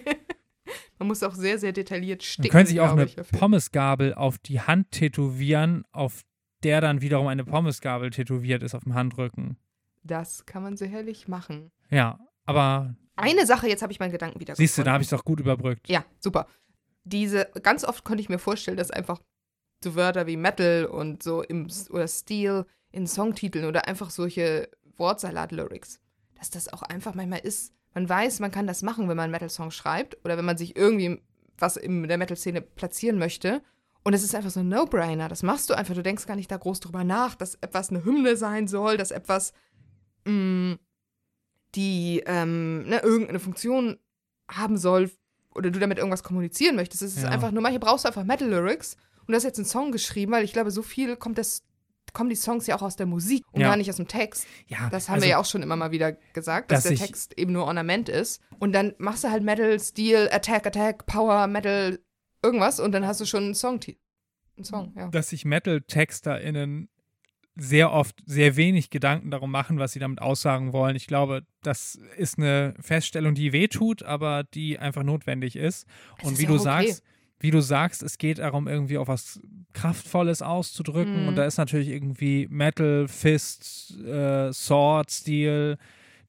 [0.99, 2.49] Man muss auch sehr, sehr detailliert Man sticken.
[2.49, 3.05] könnte sich auch eine.
[3.05, 6.21] Pommesgabel auf die Hand tätowieren, auf
[6.63, 9.57] der dann wiederum eine Pommesgabel tätowiert ist auf dem Handrücken.
[10.03, 11.71] Das kann man sicherlich machen.
[11.89, 15.11] Ja, aber Eine Sache, jetzt habe ich meinen Gedanken wieder siehst du, da habe ich
[15.11, 15.87] es auch gut überbrückt.
[15.87, 16.47] Ja, super.
[17.03, 19.19] Diese, ganz oft konnte ich mir vorstellen, dass einfach
[19.83, 25.99] so Wörter wie Metal und so im oder Steel in Songtiteln oder einfach solche Wortsalat-Lyrics,
[26.35, 27.73] dass das auch einfach manchmal ist.
[27.93, 30.75] Man weiß, man kann das machen, wenn man einen Metal-Song schreibt oder wenn man sich
[30.75, 31.21] irgendwie
[31.57, 33.61] was in der Metal-Szene platzieren möchte.
[34.03, 35.27] Und es ist einfach so ein No-Brainer.
[35.29, 35.93] Das machst du einfach.
[35.93, 39.11] Du denkst gar nicht da groß drüber nach, dass etwas eine Hymne sein soll, dass
[39.11, 39.53] etwas
[40.25, 40.77] mh,
[41.75, 43.97] die ähm, ne, irgendeine Funktion
[44.49, 45.11] haben soll
[45.55, 47.01] oder du damit irgendwas kommunizieren möchtest.
[47.03, 47.29] Es ist Ja.
[47.29, 50.43] einfach nur, manchmal brauchst du einfach Metal-Lyrics und du hast jetzt einen Song geschrieben, weil
[50.43, 51.63] ich glaube, so viel kommt das,
[52.13, 53.69] kommen die Songs ja auch aus der Musik und Ja.
[53.69, 54.45] gar nicht aus dem Text.
[54.67, 57.05] Ja, Das haben also, wir ja auch schon immer mal wieder gesagt, dass, dass der
[57.07, 58.41] Text eben nur Ornament ist.
[58.59, 61.99] Und dann machst du halt Metal, Steel, Attack, Attack, Power, Metal,
[62.43, 63.79] irgendwas und dann hast du schon einen Song.
[64.57, 65.07] Einen Song, ja.
[65.09, 66.89] dass sich Metal-TexterInnen
[67.55, 70.95] sehr oft sehr wenig Gedanken darum machen, was sie damit aussagen wollen.
[70.95, 75.85] Ich glaube, das ist eine Feststellung, die wehtut, aber die einfach notwendig ist.
[76.23, 76.63] Und ist wie du okay.
[76.63, 77.03] sagst,
[77.39, 79.41] wie du sagst, es geht darum, irgendwie auch was
[79.73, 81.23] Kraftvolles auszudrücken.
[81.23, 81.27] Mhm.
[81.27, 85.77] Und da ist natürlich irgendwie Metal, Fist, äh, Sword, Steel,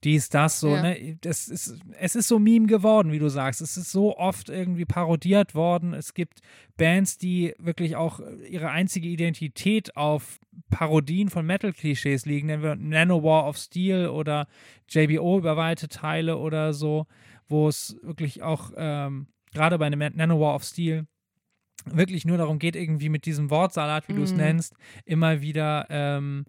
[0.04, 0.82] dies, das, so, Ja.
[0.82, 1.16] ne?
[1.20, 3.60] Das ist, es ist so Meme geworden, wie du sagst.
[3.60, 5.94] Es ist so oft irgendwie parodiert worden.
[5.94, 6.40] Es gibt
[6.76, 10.40] Bands, die wirklich auch ihre einzige Identität auf
[10.70, 12.48] Parodien von Metal-Klischees liegen.
[12.48, 14.46] Nennen wir Nanowar of Steel oder
[14.88, 17.06] JBO über weite Teile oder so,
[17.48, 21.06] wo es wirklich auch ähm, gerade bei einem Nanowar of Steel
[21.84, 24.38] wirklich nur darum geht, irgendwie mit diesem Wortsalat, wie du es Mhm.
[24.38, 24.74] nennst,
[25.04, 26.44] immer wieder ähm,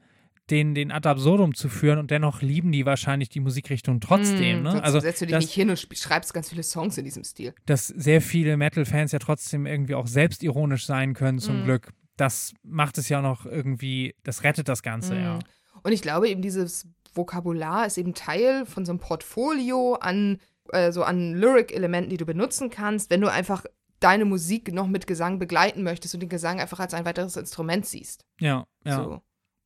[0.50, 4.60] den, den ad absurdum zu führen und dennoch lieben die wahrscheinlich die Musikrichtung trotzdem.
[4.60, 4.84] Mm, ne?
[4.84, 7.54] Also, setzt du dich das, nicht hin und schreibst ganz viele Songs in diesem Stil.
[7.66, 11.66] dass sehr viele Metal-Fans ja trotzdem irgendwie auch selbstironisch sein können, zum Mhm.
[11.66, 11.94] Glück.
[12.18, 15.36] Das macht es ja noch irgendwie, das rettet das Ganze, ja.
[15.36, 15.40] Mhm.
[15.82, 20.40] Und ich glaube eben, dieses Vokabular ist eben Teil von so einem Portfolio an,
[20.72, 23.66] äh, so an Lyric-Elementen, die du benutzen kannst, wenn du einfach
[24.00, 27.86] deine Musik noch mit Gesang begleiten möchtest und den Gesang einfach als ein weiteres Instrument
[27.86, 28.26] siehst.
[28.40, 29.04] Ja, ja.
[29.04, 29.22] So.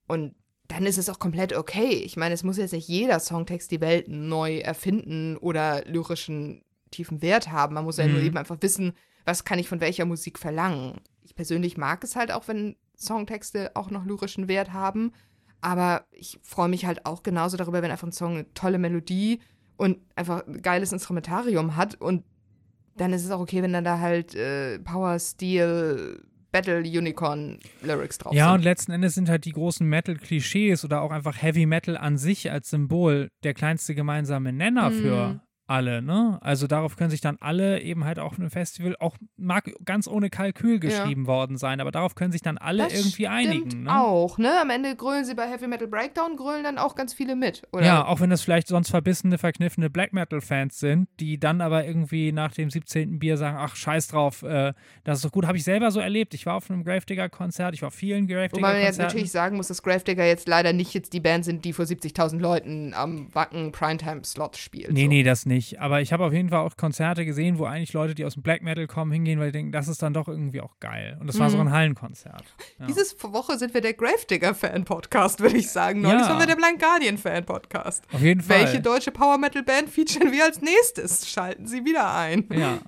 [0.07, 0.35] Und
[0.67, 1.93] dann ist es auch komplett okay.
[2.03, 6.61] Ich meine, es muss jetzt nicht jeder Songtext die Welt neu erfinden oder lyrischen
[6.91, 7.73] tiefen Wert haben.
[7.75, 8.25] Man muss ja nur Mhm.
[8.25, 8.93] eben einfach wissen,
[9.25, 10.99] was kann ich von welcher Musik verlangen.
[11.21, 15.11] Ich persönlich mag es halt auch, wenn Songtexte auch noch lyrischen Wert haben.
[15.61, 19.39] Aber ich freue mich halt auch genauso darüber, wenn einfach ein Song eine tolle Melodie
[19.75, 21.95] und einfach ein geiles Instrumentarium hat.
[21.99, 22.23] Und
[22.95, 26.23] dann ist es auch okay, wenn dann da halt äh, Power, Steel,
[26.57, 28.55] Battle, Unicorn Lyrics drauf Ja, sind.
[28.59, 32.51] und letzten Endes sind halt die großen Metal-Klischees oder auch einfach Heavy Metal an sich
[32.51, 34.93] als Symbol der kleinste gemeinsame Nenner Mhm.
[34.93, 36.39] für alle, ne?
[36.41, 40.07] Also darauf können sich dann alle eben halt auch auf einem Festival, auch mag ganz
[40.07, 43.99] ohne Kalkül geschrieben worden sein, aber darauf können sich dann alle Das irgendwie einigen, ne?
[43.99, 44.59] Auch, ne?
[44.61, 47.63] Am Ende grölen sie bei Heavy Metal Breakdown, grölen dann auch ganz viele mit.
[47.71, 47.85] Oder?
[47.85, 52.31] Ja, auch wenn das vielleicht sonst verbissene, verkniffene Black Metal-Fans sind, die dann aber irgendwie
[52.31, 53.19] nach dem 17.
[53.19, 55.45] Bier sagen, ach, scheiß drauf, äh, das ist doch gut.
[55.45, 56.33] Habe ich selber so erlebt.
[56.33, 59.03] Ich war auf einem Gravedigger-Konzert, ich war auf vielen Wobei man jetzt Gravedigger-Konzerten.
[59.03, 62.39] natürlich sagen muss, dass Gravedigger jetzt leider nicht jetzt die Band sind, die vor 70.000
[62.39, 64.91] Leuten am Wacken Primetime-Slot spielt.
[64.91, 65.09] Nee, so.
[65.09, 65.56] nee, das nicht.
[65.79, 68.43] Aber ich habe auf jeden Fall auch Konzerte gesehen, wo eigentlich Leute, die aus dem
[68.43, 71.17] Black Metal kommen, hingehen, weil die denken, das ist dann doch irgendwie auch geil.
[71.19, 71.51] Und das war Mhm.
[71.51, 72.43] so ein Hallenkonzert.
[72.79, 72.85] Ja.
[72.87, 73.03] Diese
[73.33, 76.01] Woche sind wir der Gravedigger-Fan-Podcast, würde ich sagen.
[76.01, 76.29] Neulich Ja.
[76.29, 78.03] waren wir der Blind Guardian-Fan-Podcast.
[78.13, 78.59] Auf jeden Fall.
[78.65, 81.27] Welche deutsche Power-Metal-Band featuren wir als nächstes?
[81.29, 82.45] Schalten Sie wieder ein.
[82.53, 82.79] Ja.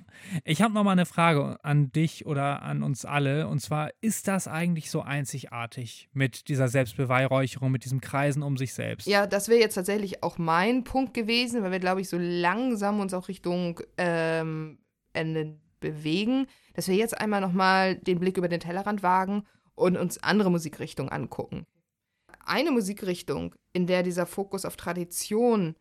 [0.44, 3.48] Ich habe noch mal eine Frage an dich oder an uns alle.
[3.48, 8.74] Und zwar, ist das eigentlich so einzigartig mit dieser Selbstbeweihräucherung, mit diesem Kreisen um sich
[8.74, 9.06] selbst?
[9.06, 13.00] Ja, das wäre jetzt tatsächlich auch mein Punkt gewesen, weil wir, glaube ich, so langsam
[13.00, 14.78] uns auch Richtung ähm,
[15.12, 19.44] Ende bewegen, dass wir jetzt einmal nochmal den Blick über den Tellerrand wagen
[19.74, 21.66] und uns andere Musikrichtungen angucken.
[22.44, 25.74] Eine Musikrichtung, in der dieser Fokus auf Tradition,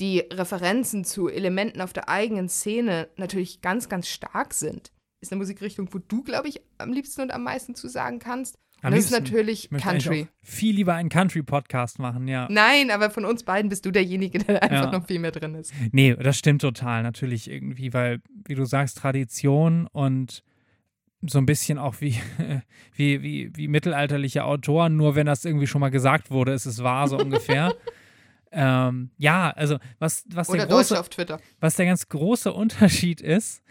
[0.00, 5.38] die Referenzen zu Elementen auf der eigenen Szene natürlich ganz, ganz stark sind, ist eine
[5.38, 8.56] Musikrichtung, wo du, glaube ich, am liebsten und am meisten zu sagen kannst.
[8.82, 10.28] Am Und das ist natürlich Country.
[10.42, 12.46] viel lieber einen Country-Podcast machen, ja.
[12.50, 14.98] Nein, aber von uns beiden bist du derjenige, der einfach Ja.
[14.98, 15.72] noch viel mehr drin ist.
[15.92, 17.02] Nee, das stimmt total.
[17.02, 20.42] Natürlich irgendwie, weil, wie du sagst, Tradition und
[21.22, 22.16] so ein bisschen auch wie,
[22.94, 26.82] wie, wie, wie mittelalterliche Autoren, nur wenn das irgendwie schon mal gesagt wurde, ist es
[26.82, 27.74] wahr, so ungefähr.
[28.56, 31.38] ähm, ja, also was, was, der Oder große, auf Twitter.
[31.60, 33.62] was der ganz große Unterschied ist,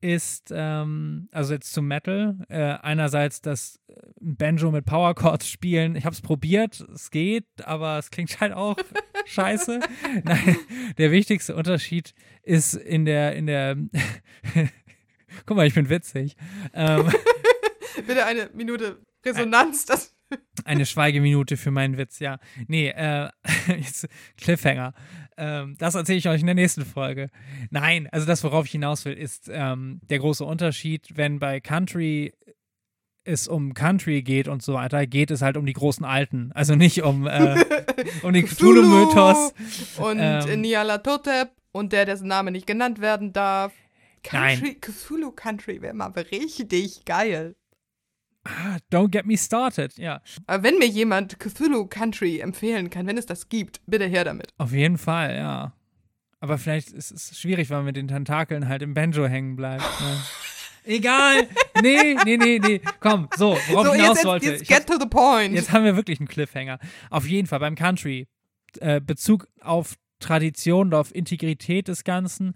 [0.00, 5.94] ist, ähm, also jetzt zum Metal, äh, einerseits das äh, Banjo mit Power Chords spielen.
[5.94, 8.76] Ich habe es probiert, es geht, aber es klingt halt auch
[9.26, 9.78] scheiße.
[10.24, 10.56] Nein,
[10.98, 13.76] der wichtigste Unterschied ist in der, in der,
[15.46, 16.36] guck mal, ich bin witzig.
[16.74, 17.08] Ähm,
[18.06, 20.16] Bitte eine Minute Resonanz, dass
[20.64, 22.38] Eine Schweigeminute für meinen Witz, ja.
[22.68, 23.28] Nee, äh,
[23.68, 24.94] jetzt Cliffhanger.
[25.36, 27.30] Ähm, das erzähle ich euch in der nächsten Folge.
[27.70, 32.32] Nein, also das, worauf ich hinaus will, ist ähm, der große Unterschied, wenn bei Country
[33.24, 36.50] es um Country geht und so weiter, geht es halt um die großen Alten.
[36.54, 37.64] Also nicht um, äh,
[38.22, 39.54] um den Cthulhu-Mythos.
[39.98, 40.60] Und Ähm.
[40.60, 43.72] Nyarlathotep und der, dessen Name nicht genannt werden darf.
[44.30, 44.58] Nein.
[44.60, 47.56] Country, Cthulhu Country wäre mal richtig geil.
[48.44, 50.20] Ah, Don't get me started, ja.
[50.46, 54.48] Aber wenn mir jemand Cthulhu Country empfehlen kann, wenn es das gibt, bitte her damit.
[54.58, 55.72] Auf jeden Fall, ja.
[56.40, 59.84] Aber vielleicht ist es schwierig, weil man mit den Tentakeln halt im Banjo hängen bleibt.
[60.00, 60.16] Ne?
[60.84, 61.48] Egal.
[61.80, 62.80] Nee, nee, nee, nee.
[62.98, 64.46] Komm, so, worauf so, ich hinaus jetzt, wollte.
[64.46, 65.54] jetzt get to the point.
[65.54, 66.80] Jetzt haben wir wirklich einen Cliffhanger.
[67.10, 68.26] Auf jeden Fall beim Country.
[68.80, 72.54] Äh, Bezug auf Tradition und auf Integrität des Ganzen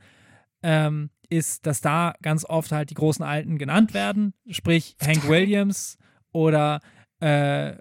[0.62, 4.34] ähm, ist, dass da ganz oft halt die großen Alten genannt werden.
[4.50, 5.98] Sprich Hank Williams
[6.32, 6.80] oder
[7.20, 7.72] äh,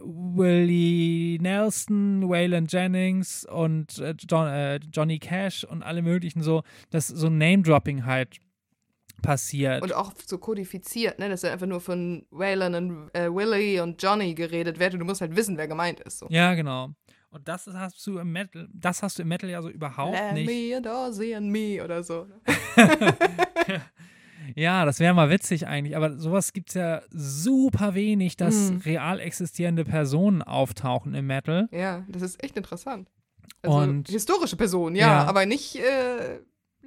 [0.00, 7.08] Willie Nelson, Waylon Jennings und äh, John, äh, Johnny Cash und alle möglichen so, dass
[7.08, 8.38] so Name-Dropping halt
[9.22, 9.82] passiert.
[9.82, 11.28] und auch so kodifiziert, ne?
[11.28, 15.06] Dass dann einfach nur von Waylon und äh, Willie und Johnny geredet wird und du
[15.06, 16.18] musst halt wissen, wer gemeint ist.
[16.18, 16.26] So.
[16.30, 16.90] ja, genau.
[17.36, 20.32] Und das hast du im Metal, das hast du im Metal ja so überhaupt Let
[20.32, 20.46] nicht.
[20.46, 20.76] me
[21.36, 22.26] and me oder so.
[24.54, 28.76] Ja, das wäre mal witzig eigentlich, aber sowas gibt es ja super wenig, dass Mhm.
[28.84, 31.68] real existierende Personen auftauchen im Metal.
[31.72, 33.10] Ja, das ist echt interessant.
[33.62, 35.24] Also Und- historische Personen, ja, Ja.
[35.24, 36.38] aber nicht äh,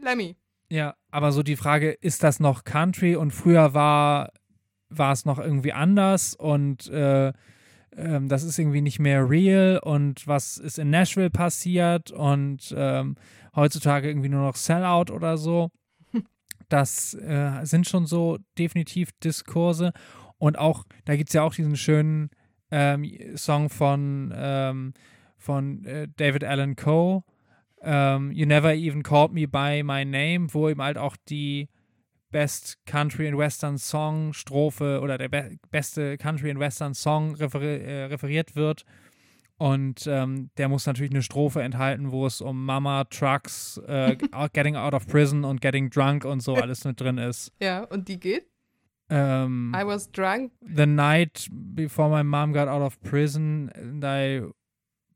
[0.01, 0.37] Lemmy.
[0.69, 4.31] Ja, aber so die Frage, ist das noch Country und früher war,
[4.89, 7.33] war es noch irgendwie anders und äh,
[7.99, 13.15] ähm, das ist irgendwie nicht mehr real und was ist in Nashville passiert und ähm,
[13.55, 15.69] heutzutage irgendwie nur noch Sellout oder so.
[16.69, 19.91] Das äh, sind schon so definitiv Diskurse
[20.37, 22.29] und auch, da gibt es ja auch diesen schönen
[22.69, 24.93] ähm, Song von, ähm,
[25.37, 27.23] von äh, David Allen Coe,
[27.81, 31.69] ähm, You Never Even Called Me By My Name, wo eben halt auch die
[32.31, 37.77] Best Country and Western Song Strophe oder der be beste Country and Western Song referi
[37.77, 38.85] äh, referiert wird.
[39.57, 44.15] Und ähm, der muss natürlich eine Strophe enthalten, wo es um Mama, Trucks, äh,
[44.53, 47.51] Getting Out of Prison und Getting Drunk und so alles mit drin ist.
[47.59, 48.47] Ja, und die geht.
[49.09, 50.51] Ähm, I was drunk.
[50.61, 54.43] the night before my mom got out of prison and I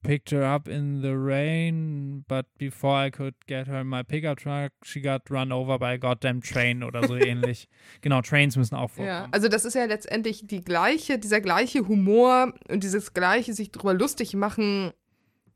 [0.03, 4.37] picked her up in the rain, but before I could get her in my pickup
[4.37, 7.67] truck, she got run over by a goddamn train oder so ähnlich.
[8.01, 9.33] Genau, Trains müssen auch Ja, vorkommen.
[9.33, 13.93] also das ist ja letztendlich die gleiche, dieser gleiche Humor und dieses gleiche sich darüber
[13.93, 14.91] lustig machen,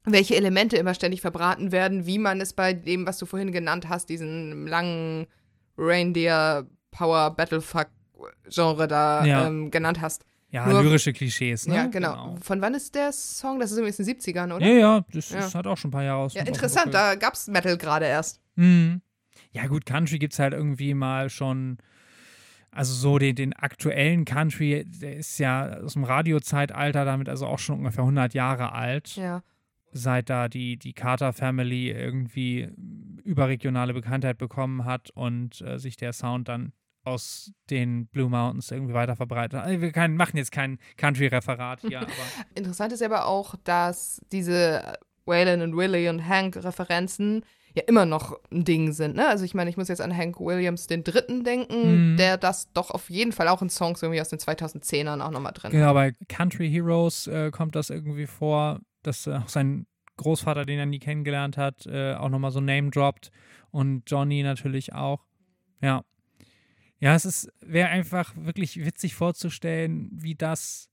[0.06, 3.90] welche Elemente immer ständig verbraten werden, wie man es bei dem, was du vorhin genannt
[3.90, 5.28] hast, diesen langen
[5.78, 7.88] Reindeer Power Battlefuck
[8.50, 9.48] Genre da Ja.
[9.48, 10.26] ähm, genannt hast.
[10.50, 11.76] Ja, nur- lyrische Klischees, ne?
[11.76, 12.38] Ja, genau.
[12.42, 13.60] Von wann ist der Song?
[13.60, 14.66] Das ist übrigens in den 70ern, oder?
[14.66, 15.54] Ja, ja, das Ja.
[15.54, 16.34] halt auch schon ein paar Jahre aus.
[16.36, 18.40] Ja, interessant, da gab's Metal gerade erst.
[18.56, 19.02] Mhm.
[19.52, 21.78] Ja, gut, Country gibt es halt irgendwie mal schon.
[22.72, 27.60] Also so den, den aktuellen Country, der ist ja aus dem Radiozeitalter, damit also auch
[27.60, 29.16] schon ungefähr 100 Jahre alt.
[29.16, 29.42] Ja.
[29.94, 32.70] seit da die, die Carter Family irgendwie
[33.24, 36.72] überregionale Bekanntheit bekommen hat und äh, sich der Sound dann
[37.08, 39.60] aus den Blue Mountains irgendwie weiter verbreitet.
[39.60, 39.68] hat.
[39.68, 42.06] Also wir kein, machen jetzt kein Country-Referat hier,
[42.56, 47.44] Interessant ist aber auch, dass diese Waylon und Willie und Hank Referenzen
[47.76, 49.16] ja immer noch ein Ding sind.
[49.16, 49.28] Ne?
[49.28, 52.18] Also ich meine, ich muss jetzt an Hank Williams den Dritten denken, Mhm.
[52.18, 55.52] der das doch auf jeden Fall auch in Songs irgendwie aus den 2010ern auch nochmal
[55.54, 55.72] drin hat.
[55.72, 59.86] genau, bei Country Heroes äh, kommt das irgendwie vor, dass äh, auch sein
[60.18, 63.30] Großvater, den er nie kennengelernt hat, äh, auch nochmal so Name droppt
[63.70, 65.26] und Johnny natürlich auch.
[65.82, 66.04] Ja.
[67.00, 70.90] Ja, es ist, wäre einfach wirklich witzig vorzustellen, wie das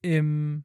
[0.00, 0.64] im,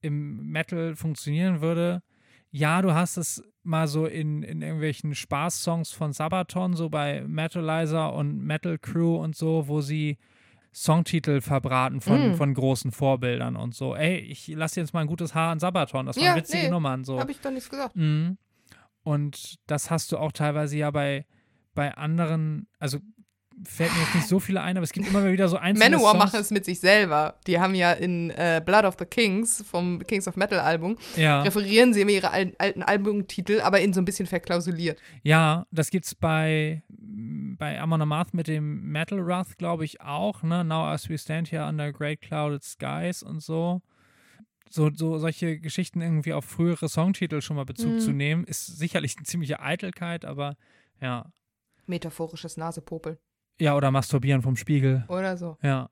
[0.00, 2.02] im Metal funktionieren würde.
[2.50, 8.12] Ja, du hast es mal so in, in irgendwelchen Spaßsongs von Sabaton, so bei Metalizer
[8.14, 10.18] und Metal Crew und so, wo sie
[10.72, 12.34] Songtitel verbraten von, Mm.
[12.34, 13.94] von großen Vorbildern und so.
[13.94, 16.06] Ey, ich lasse jetzt mal ein gutes Haar an Sabaton.
[16.06, 17.04] Das waren Ja, witzige nee, Nummern.
[17.04, 17.18] So.
[17.20, 17.94] Habe ich doch nichts gesagt.
[17.96, 18.38] Mhm.
[19.02, 21.26] Und das hast du auch teilweise ja bei,
[21.74, 22.98] bei anderen, also
[23.62, 26.12] fällt mir jetzt nicht so viele ein, aber es gibt immer wieder so einzelne Manowar
[26.12, 26.24] Songs.
[26.24, 27.38] machen es mit sich selber.
[27.46, 31.42] Die haben ja in äh, Blood of the Kings vom Kings of Metal Album, Ja,
[31.42, 34.98] referieren sie immer ihre al alten Albumtitel, aber in so ein bisschen verklausuliert.
[35.22, 40.64] ja, das gibt's bei, bei Amon Amarth mit dem Metal Wrath, glaube ich, auch, ne?
[40.64, 43.80] Now as we stand here under great clouded skies und so.
[44.70, 47.98] So, so solche Geschichten irgendwie auf frühere Songtitel schon mal Bezug Mhm.
[48.00, 50.56] zu nehmen, ist sicherlich eine ziemliche Eitelkeit, aber
[51.00, 51.26] ja.
[51.86, 53.18] Metaphorisches Nasepopel
[53.60, 55.04] Ja, oder Masturbieren vom Spiegel.
[55.08, 55.56] oder so.
[55.62, 55.90] Ja.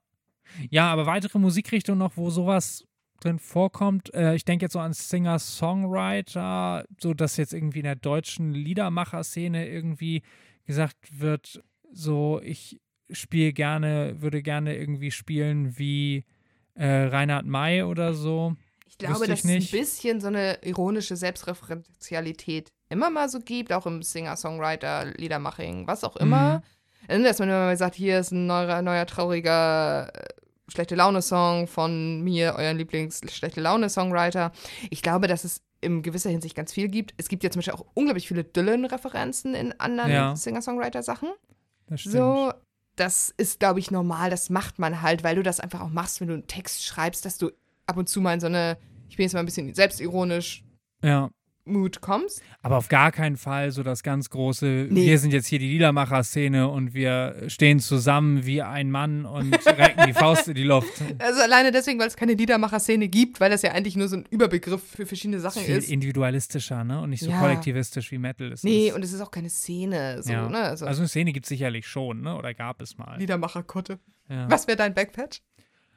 [0.70, 2.84] Ja, aber weitere Musikrichtungen noch, wo sowas
[3.20, 4.12] drin vorkommt.
[4.14, 9.68] Äh, ich denke jetzt so an Singer-Songwriter, so dass jetzt irgendwie in der deutschen Liedermacher-Szene
[9.68, 10.22] irgendwie
[10.64, 16.24] gesagt wird, so ich spiele gerne, würde gerne irgendwie spielen wie
[16.74, 18.56] äh, Reinhard May oder so.
[18.86, 23.40] Ich glaube, Wüsste ich dass es ein bisschen so eine ironische Selbstreferenzialität immer mal so
[23.40, 26.36] gibt, auch im Singer-Songwriter, Liedermaching, was auch immer.
[26.36, 26.62] Also,
[27.08, 30.28] Dass man immer mal sagt, hier ist ein neuer, neuer trauriger äh,
[30.68, 34.52] schlechte Laune-Song von mir, euren Lieblings-schlechte Laune-Songwriter.
[34.90, 37.12] Ich glaube, dass es in gewisser Hinsicht ganz viel gibt.
[37.16, 40.36] Es gibt ja zum Beispiel auch unglaublich viele Dylan-Referenzen in anderen Ja.
[40.36, 41.28] Singer-Songwriter-Sachen.
[41.88, 42.14] Das stimmt.
[42.14, 42.52] So,
[42.96, 44.30] das ist, glaube ich, normal.
[44.30, 47.24] Das macht man halt, weil du das einfach auch machst, wenn du einen Text schreibst,
[47.24, 47.50] dass du
[47.86, 48.78] ab und zu mal in so eine,
[49.08, 50.62] ich bin jetzt mal ein bisschen selbstironisch,
[51.02, 51.30] Ja.
[51.64, 52.42] Mood kommst.
[52.62, 55.06] Aber auf gar keinen Fall so das ganz große, Nee.
[55.06, 60.04] wir sind jetzt hier die Liedermacher-Szene und wir stehen zusammen wie ein Mann und recken
[60.06, 60.92] die Faust in die Luft.
[61.18, 64.24] Also alleine deswegen, weil es keine Liedermacher-Szene gibt, weil das ja eigentlich nur so ein
[64.30, 65.88] Überbegriff für verschiedene Sachen ist viel ist.
[65.90, 67.00] individualistischer, ne?
[67.00, 67.38] Und nicht so Ja.
[67.38, 68.64] kollektivistisch wie Metal ist.
[68.64, 68.94] Nee, es.
[68.94, 70.20] und es ist auch keine Szene.
[70.22, 70.48] So, ja.
[70.48, 70.58] ne?
[70.58, 72.36] also, Also eine Szene gibt es sicherlich schon, ne?
[72.36, 73.18] Oder gab es mal.
[73.18, 74.00] Liedermacher-Kotte.
[74.28, 74.50] Ja.
[74.50, 75.42] Was wäre dein Backpatch?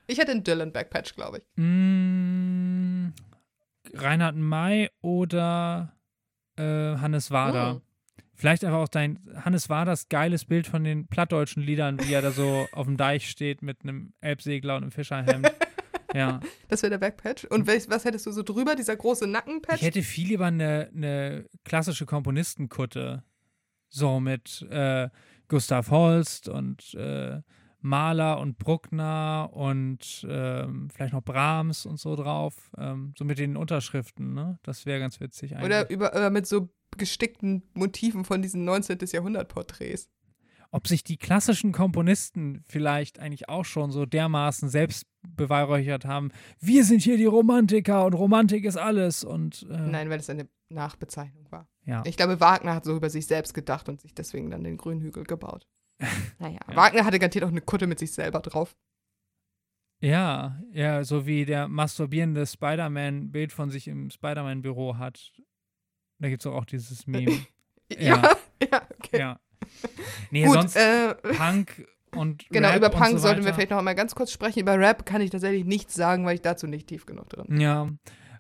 [0.08, 1.44] Ich hätte einen Dylan-Backpatch, glaube ich.
[1.56, 3.08] Mm,
[3.96, 5.94] Reinhard May oder
[6.58, 7.76] äh, Hannes Wader.
[7.76, 7.82] Hm.
[8.34, 12.32] Vielleicht einfach auch dein Hannes Waders geiles Bild von den plattdeutschen Liedern, wie er da
[12.32, 15.52] so auf dem Deich steht mit einem Elbsegler und einem Fischerhemd.
[16.14, 16.42] ja.
[16.68, 17.46] Das wäre der Backpatch.
[17.46, 18.76] Und welch, was hättest du so drüber?
[18.76, 19.78] Dieser große Nackenpatch?
[19.78, 23.24] Ich hätte viel lieber eine, eine klassische Komponistenkutte.
[23.88, 25.10] So mit äh,
[25.48, 27.42] Gustav Holst und äh,
[27.86, 32.72] Mahler und Bruckner und ähm, vielleicht noch Brahms und so drauf.
[32.78, 34.60] Ähm, so mit den Unterschriften, ne?
[34.64, 35.66] Das wäre ganz witzig eigentlich.
[35.66, 38.98] Oder über, äh, mit so gestickten Motiven von diesen 19.
[39.12, 40.10] Jahrhundert-Porträts.
[40.72, 46.32] Ob sich die klassischen Komponisten vielleicht eigentlich auch schon so dermaßen selbst beweihräuchert haben.
[46.60, 50.50] Wir sind hier die Romantiker und Romantik ist alles und äh, Nein, weil es eine
[50.70, 51.68] Nachbezeichnung war.
[51.86, 52.04] ja.
[52.06, 55.24] Ich glaube, Wagner hat so über sich selbst gedacht und sich deswegen dann den Grünhügel
[55.24, 55.68] gebaut.
[56.40, 56.76] Naja, Ja.
[56.76, 58.76] Wagner hatte garantiert auch eine Kutte mit sich selber drauf.
[60.02, 65.32] Ja, ja, so wie der masturbierende Spider-Man-Bild von sich im Spider-Man-Büro hat.
[66.20, 67.32] Da gibt es auch dieses Meme.
[67.92, 68.38] Ja, Ja.
[68.72, 69.20] ja, okay.
[69.20, 69.40] ja.
[70.32, 73.78] Nee, Gut, sonst äh, Punk und genau, Rap über Punk so sollten wir vielleicht noch
[73.78, 74.60] einmal ganz kurz sprechen.
[74.60, 77.88] Über Rap kann ich tatsächlich nichts sagen, weil ich dazu nicht tief genug drin Ja,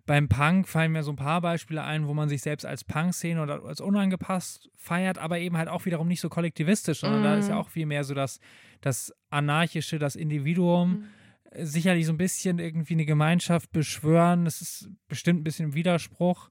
[0.05, 3.41] beim Punk fallen mir so ein paar Beispiele ein, wo man sich selbst als Punk-Szene
[3.41, 7.49] oder als unangepasst feiert, aber eben halt auch wiederum nicht so kollektivistisch, sondern da ist
[7.49, 7.61] ja Mhm.
[7.61, 8.39] auch viel mehr so das,
[8.81, 11.05] das Anarchische, das Individuum.
[11.51, 14.45] Äh, Sicherlich so ein bisschen irgendwie eine Gemeinschaft beschwören.
[14.45, 16.49] Das ist bestimmt ein bisschen im Widerspruch.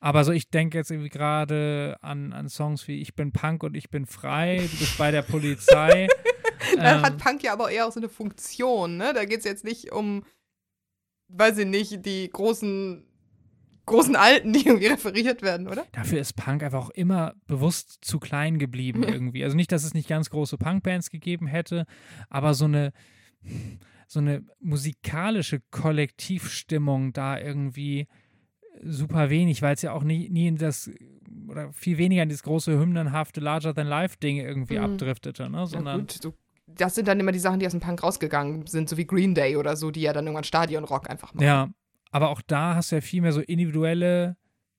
[0.00, 3.76] Aber so, ich denke jetzt irgendwie gerade an, an Songs wie Ich bin Punk und
[3.76, 6.08] ich bin frei, du bist bei der Polizei.
[6.76, 9.12] Da Ähm, hat Punk ja aber eher auch so eine Funktion, ne?
[9.14, 10.24] Da geht es jetzt nicht um,
[11.28, 13.04] weiß ich nicht, die großen,
[13.86, 15.84] großen Alten, die irgendwie referiert werden, oder?
[15.92, 19.44] Dafür ist Punk einfach auch immer bewusst zu klein geblieben irgendwie.
[19.44, 21.86] Also nicht, dass es nicht ganz große Punkbands gegeben hätte,
[22.28, 22.92] aber so eine
[24.08, 28.06] so eine musikalische Kollektivstimmung da irgendwie
[28.82, 30.90] super wenig, weil es ja auch nie, nie in das
[31.48, 34.84] oder viel weniger in dieses große hymnenhafte Larger-than-Life-Ding irgendwie Mhm.
[34.84, 35.66] abdriftete, ne?
[35.66, 36.34] Sondern gut, so,
[36.76, 39.34] das sind dann immer die Sachen, die aus dem Punk rausgegangen sind, so wie Green
[39.34, 41.44] Day oder so, die ja dann irgendwann Stadionrock einfach machen.
[41.44, 41.68] Ja,
[42.10, 44.36] aber auch da hast du ja viel mehr so individuelle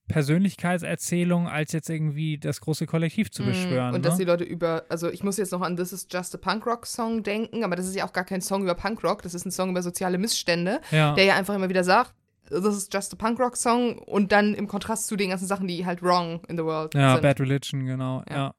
[0.08, 3.94] Persönlichkeitserzählungen, als jetzt irgendwie das große Kollektiv zu Mm, beschwören.
[3.94, 4.08] Und ne?
[4.08, 6.66] dass die Leute über, also ich muss jetzt noch an This is Just a Punk
[6.66, 9.44] Rock Song denken, aber das ist ja auch gar kein Song über Punkrock, das ist
[9.44, 11.14] ein Song über soziale Missstände, ja.
[11.14, 12.14] der ja einfach immer wieder sagt,
[12.48, 15.68] This is just a Punk Rock Song und dann im Kontrast zu den ganzen Sachen,
[15.68, 17.22] die halt wrong in the world Ja, sind.
[17.22, 18.22] Bad Religion, genau.
[18.28, 18.36] Ja.
[18.36, 18.54] Ja,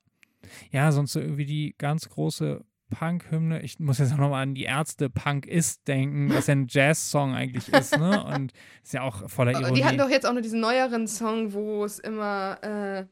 [0.72, 0.92] ja.
[0.92, 3.62] sonst so irgendwie die ganz große Punk-Hymne.
[3.62, 7.34] Ich muss jetzt auch nochmal an die Ärzte Punk ist denken, was ja ein Jazz-Song
[7.34, 8.24] eigentlich ist, ne?
[8.36, 9.76] Und ist ja auch voller Ironie.
[9.76, 13.06] Die hatten doch jetzt auch noch diesen neueren Song, wo es immer, äh,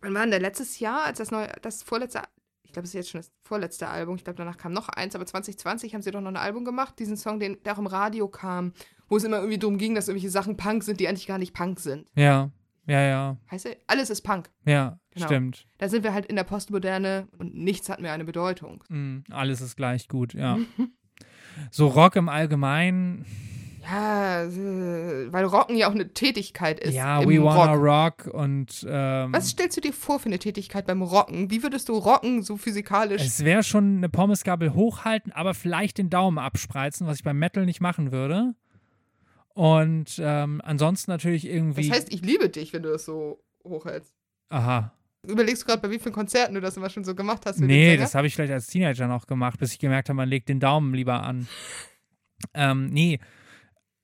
[0.00, 2.22] wann war denn der letztes Jahr, als das neue, das vorletzte,
[2.62, 5.14] ich glaube, es ist jetzt schon das vorletzte Album, ich glaube, danach kam noch eins,
[5.14, 7.86] aber 2020 haben sie doch noch ein Album gemacht, diesen Song, den, der auch im
[7.86, 8.72] Radio kam,
[9.08, 11.54] wo es immer irgendwie darum ging, dass irgendwelche Sachen Punk sind, die eigentlich gar nicht
[11.54, 12.10] Punk sind.
[12.14, 12.50] ja,
[12.88, 13.76] ja, ja, Heißt er?
[13.86, 14.50] Alles ist Punk.
[14.64, 15.26] ja, Genau.
[15.26, 15.66] stimmt.
[15.78, 18.82] Da sind wir halt in der Postmoderne und nichts hat mehr eine Bedeutung.
[18.88, 20.58] Mm, alles ist gleich gut, ja.
[21.70, 23.24] so Rock im Allgemeinen,
[23.90, 26.94] Ja, äh, weil Rocken ja auch eine Tätigkeit ist.
[26.94, 28.26] ja, We Wanna Rock.
[28.26, 31.50] Rock und ähm, Was stellst du dir vor für eine Tätigkeit beim Rocken?
[31.50, 33.22] Wie würdest du rocken, so physikalisch?
[33.22, 37.64] es wäre schon eine Pommesgabel hochhalten, aber vielleicht den Daumen abspreizen, was ich beim Metal
[37.64, 38.54] nicht machen würde.
[39.58, 41.88] Und ähm, ansonsten natürlich irgendwie.
[41.88, 44.14] Das heißt, ich liebe dich, wenn du das so hochhältst.
[44.50, 44.92] aha.
[45.26, 47.58] Überlegst du gerade, bei wie vielen Konzerten du das immer schon so gemacht hast?
[47.58, 50.48] Nee, das habe ich vielleicht als Teenager noch gemacht, bis ich gemerkt habe, man legt
[50.48, 51.48] den Daumen lieber an.
[52.54, 53.18] Ähm, nee,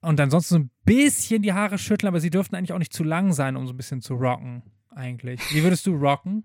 [0.01, 3.05] Und ansonsten so ein bisschen die Haare schütteln, aber sie dürften eigentlich auch nicht zu
[3.05, 4.61] lang sein, um so ein bisschen zu rocken,
[4.93, 5.39] eigentlich.
[5.53, 6.43] Wie würdest du rocken?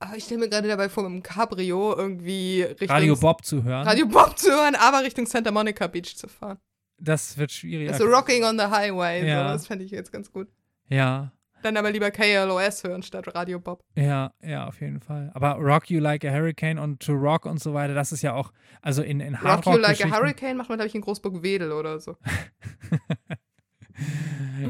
[0.00, 3.62] Ah, ich stelle mir gerade dabei vor, mit dem Cabrio irgendwie Richtung Radio Bob zu
[3.62, 3.86] hören.
[3.86, 6.58] Radio Bob zu hören, aber Richtung Santa Monica Beach zu fahren.
[6.98, 7.90] Das wird schwierig.
[7.92, 9.48] Also Rocking on the Highway, Ja.
[9.48, 10.48] so, das fände ich jetzt ganz gut.
[10.88, 11.32] Ja,
[11.62, 13.82] Dann aber lieber KLOS hören statt Radio Bob.
[13.96, 15.30] ja, ja, auf jeden Fall.
[15.34, 18.32] Aber Rock You Like a Hurricane und To Rock und so weiter, das ist ja
[18.34, 21.00] auch, also in, in Rock Hardrock You Like a Hurricane macht man, glaube ich, in
[21.02, 22.16] Großburg-Wedel oder so.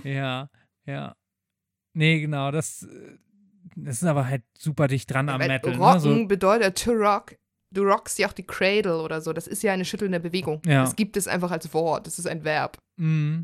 [0.04, 0.48] ja,
[0.86, 1.14] ja.
[1.94, 3.18] Nee, genau, das, äh,
[3.76, 5.74] das ist aber halt super dicht dran am Weil Metal.
[5.74, 6.00] Rocken Ne?
[6.22, 7.36] So, bedeutet to rock.
[7.70, 9.32] Du rockst ja auch die Cradle oder so.
[9.32, 10.62] Das ist ja eine schüttelnde Bewegung.
[10.64, 10.82] Ja.
[10.84, 12.06] Das gibt es einfach als Wort.
[12.06, 12.78] Das ist ein Verb.
[12.96, 13.40] mm,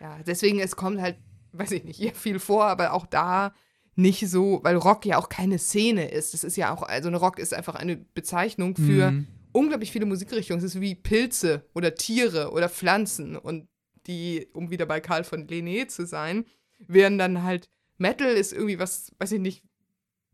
[0.00, 1.16] Ja, deswegen, es kommt halt,
[1.52, 3.52] weiß ich nicht, hier viel vor, aber auch da
[3.96, 6.34] nicht so, weil Rock ja auch keine Szene ist.
[6.34, 10.06] Das ist ja auch, also ein Rock ist einfach eine Bezeichnung für mm, unglaublich viele
[10.06, 10.58] Musikrichtungen.
[10.58, 13.68] Es ist wie Pilze oder Tiere oder Pflanzen und
[14.06, 16.44] die, um wieder bei Karl von Linné zu sein,
[16.88, 19.62] wären dann halt Metal ist irgendwie was, weiß ich nicht,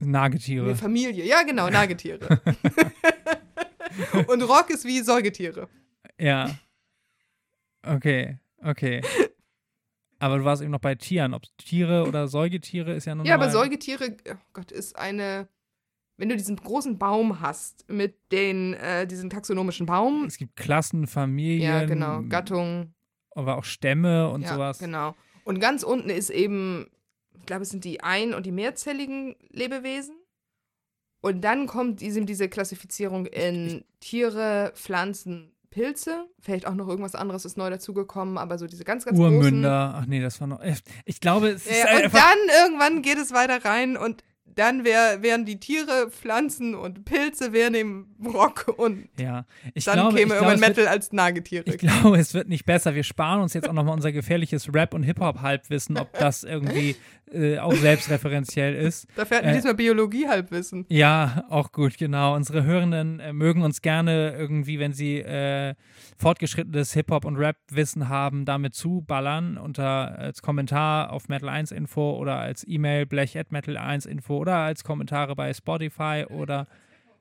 [0.01, 0.65] Nagetiere.
[0.67, 1.25] eine Familie.
[1.25, 2.41] Ja, genau, Nagetiere.
[4.27, 5.69] und Rock ist wie Säugetiere.
[6.19, 6.51] Ja.
[7.87, 9.03] Okay, okay.
[10.19, 11.33] Aber du warst eben noch bei Tieren.
[11.33, 15.49] Ob Tiere oder Säugetiere ist ja nun Ja, aber Säugetiere, oh Gott, ist eine.
[16.19, 21.07] Wenn du diesen großen Baum hast mit den, äh, diesen taxonomischen Baum, Es gibt Klassen,
[21.07, 21.63] Familien.
[21.63, 22.93] ja, genau, Gattung,
[23.31, 24.79] Aber auch Stämme und ja, sowas.
[24.79, 25.15] genau.
[25.45, 26.87] Und ganz unten ist eben,
[27.41, 30.15] ich glaube, es sind die ein- und die mehrzelligen Lebewesen.
[31.23, 36.27] Und dann kommt diese, diese Klassifizierung in Tiere, Pflanzen, Pilze.
[36.41, 39.37] Vielleicht auch noch irgendwas anderes ist neu dazugekommen, aber so diese ganz, ganz großen.
[39.37, 39.95] Urmünder.
[39.97, 40.61] Ach nee, das war noch.
[41.05, 42.19] Ich glaube, es ist Ja, und einfach.
[42.19, 44.25] dann irgendwann geht es weiter rein und
[44.55, 49.45] dann wär, wären die Tiere, Pflanzen und Pilze wären im Rock und Ja,
[49.75, 51.65] ich dann glaube, käme ich glaube, irgendwann es wird, Metal als Nagetiere.
[51.67, 52.95] ich glaube, es wird nicht besser.
[52.95, 56.97] Wir sparen uns jetzt auch nochmal unser gefährliches Rap- und Hip-Hop-Halbwissen, ob das irgendwie
[57.33, 59.07] äh, auch selbstreferenziell ist.
[59.17, 60.87] Dafür hatten wir äh, diesmal Biologie-Halbwissen.
[60.89, 62.35] Ja, auch gut, genau.
[62.35, 65.75] Unsere Hörenden äh, mögen uns gerne irgendwie, wenn sie äh,
[66.19, 73.07] fortgeschrittenes Hip-Hop- und Rap-Wissen haben, damit zuballern unter als Kommentar auf Metal1info oder als E-Mail
[73.07, 76.67] blech@metal1info oder als Kommentare bei Spotify oder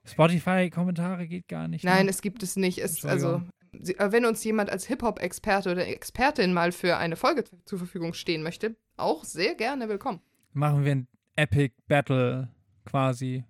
[0.06, 1.84] Spotify-Kommentare geht gar nicht.
[1.84, 2.10] Nein, ne?
[2.12, 2.80] es gibt es nicht.
[2.80, 3.44] Es, also,
[3.74, 8.42] äh, wenn uns jemand als Hip-Hop-Experte oder Expertin mal für eine Folge zur Verfügung stehen
[8.42, 10.22] möchte, auch sehr gerne willkommen.
[10.54, 12.50] machen wir ein Epic Battle
[12.86, 13.44] quasi.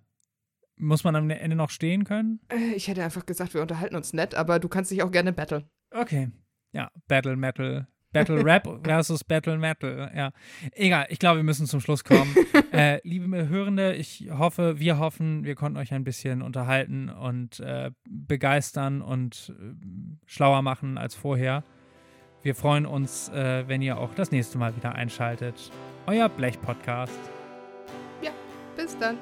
[0.76, 2.40] Muss man am Ende noch stehen können?
[2.48, 5.32] Äh, Ich hätte einfach gesagt, wir unterhalten uns nett, aber du kannst dich auch gerne
[5.32, 5.64] battlen.
[5.90, 6.30] Okay.
[6.72, 7.86] Ja, Battle Metal.
[8.12, 10.10] Battle Rap versus Battle Metal.
[10.14, 10.32] Ja.
[10.72, 12.34] Egal, ich glaube, wir müssen zum Schluss kommen.
[12.72, 17.90] äh, liebe Hörende, ich hoffe, wir hoffen, wir konnten euch ein bisschen unterhalten und äh,
[18.08, 19.74] begeistern und äh,
[20.26, 21.64] schlauer machen als vorher.
[22.42, 25.70] Wir freuen uns, äh, wenn ihr auch das nächste Mal wieder einschaltet.
[26.06, 27.18] Euer Blech-Podcast.
[28.80, 29.18] Bis dann.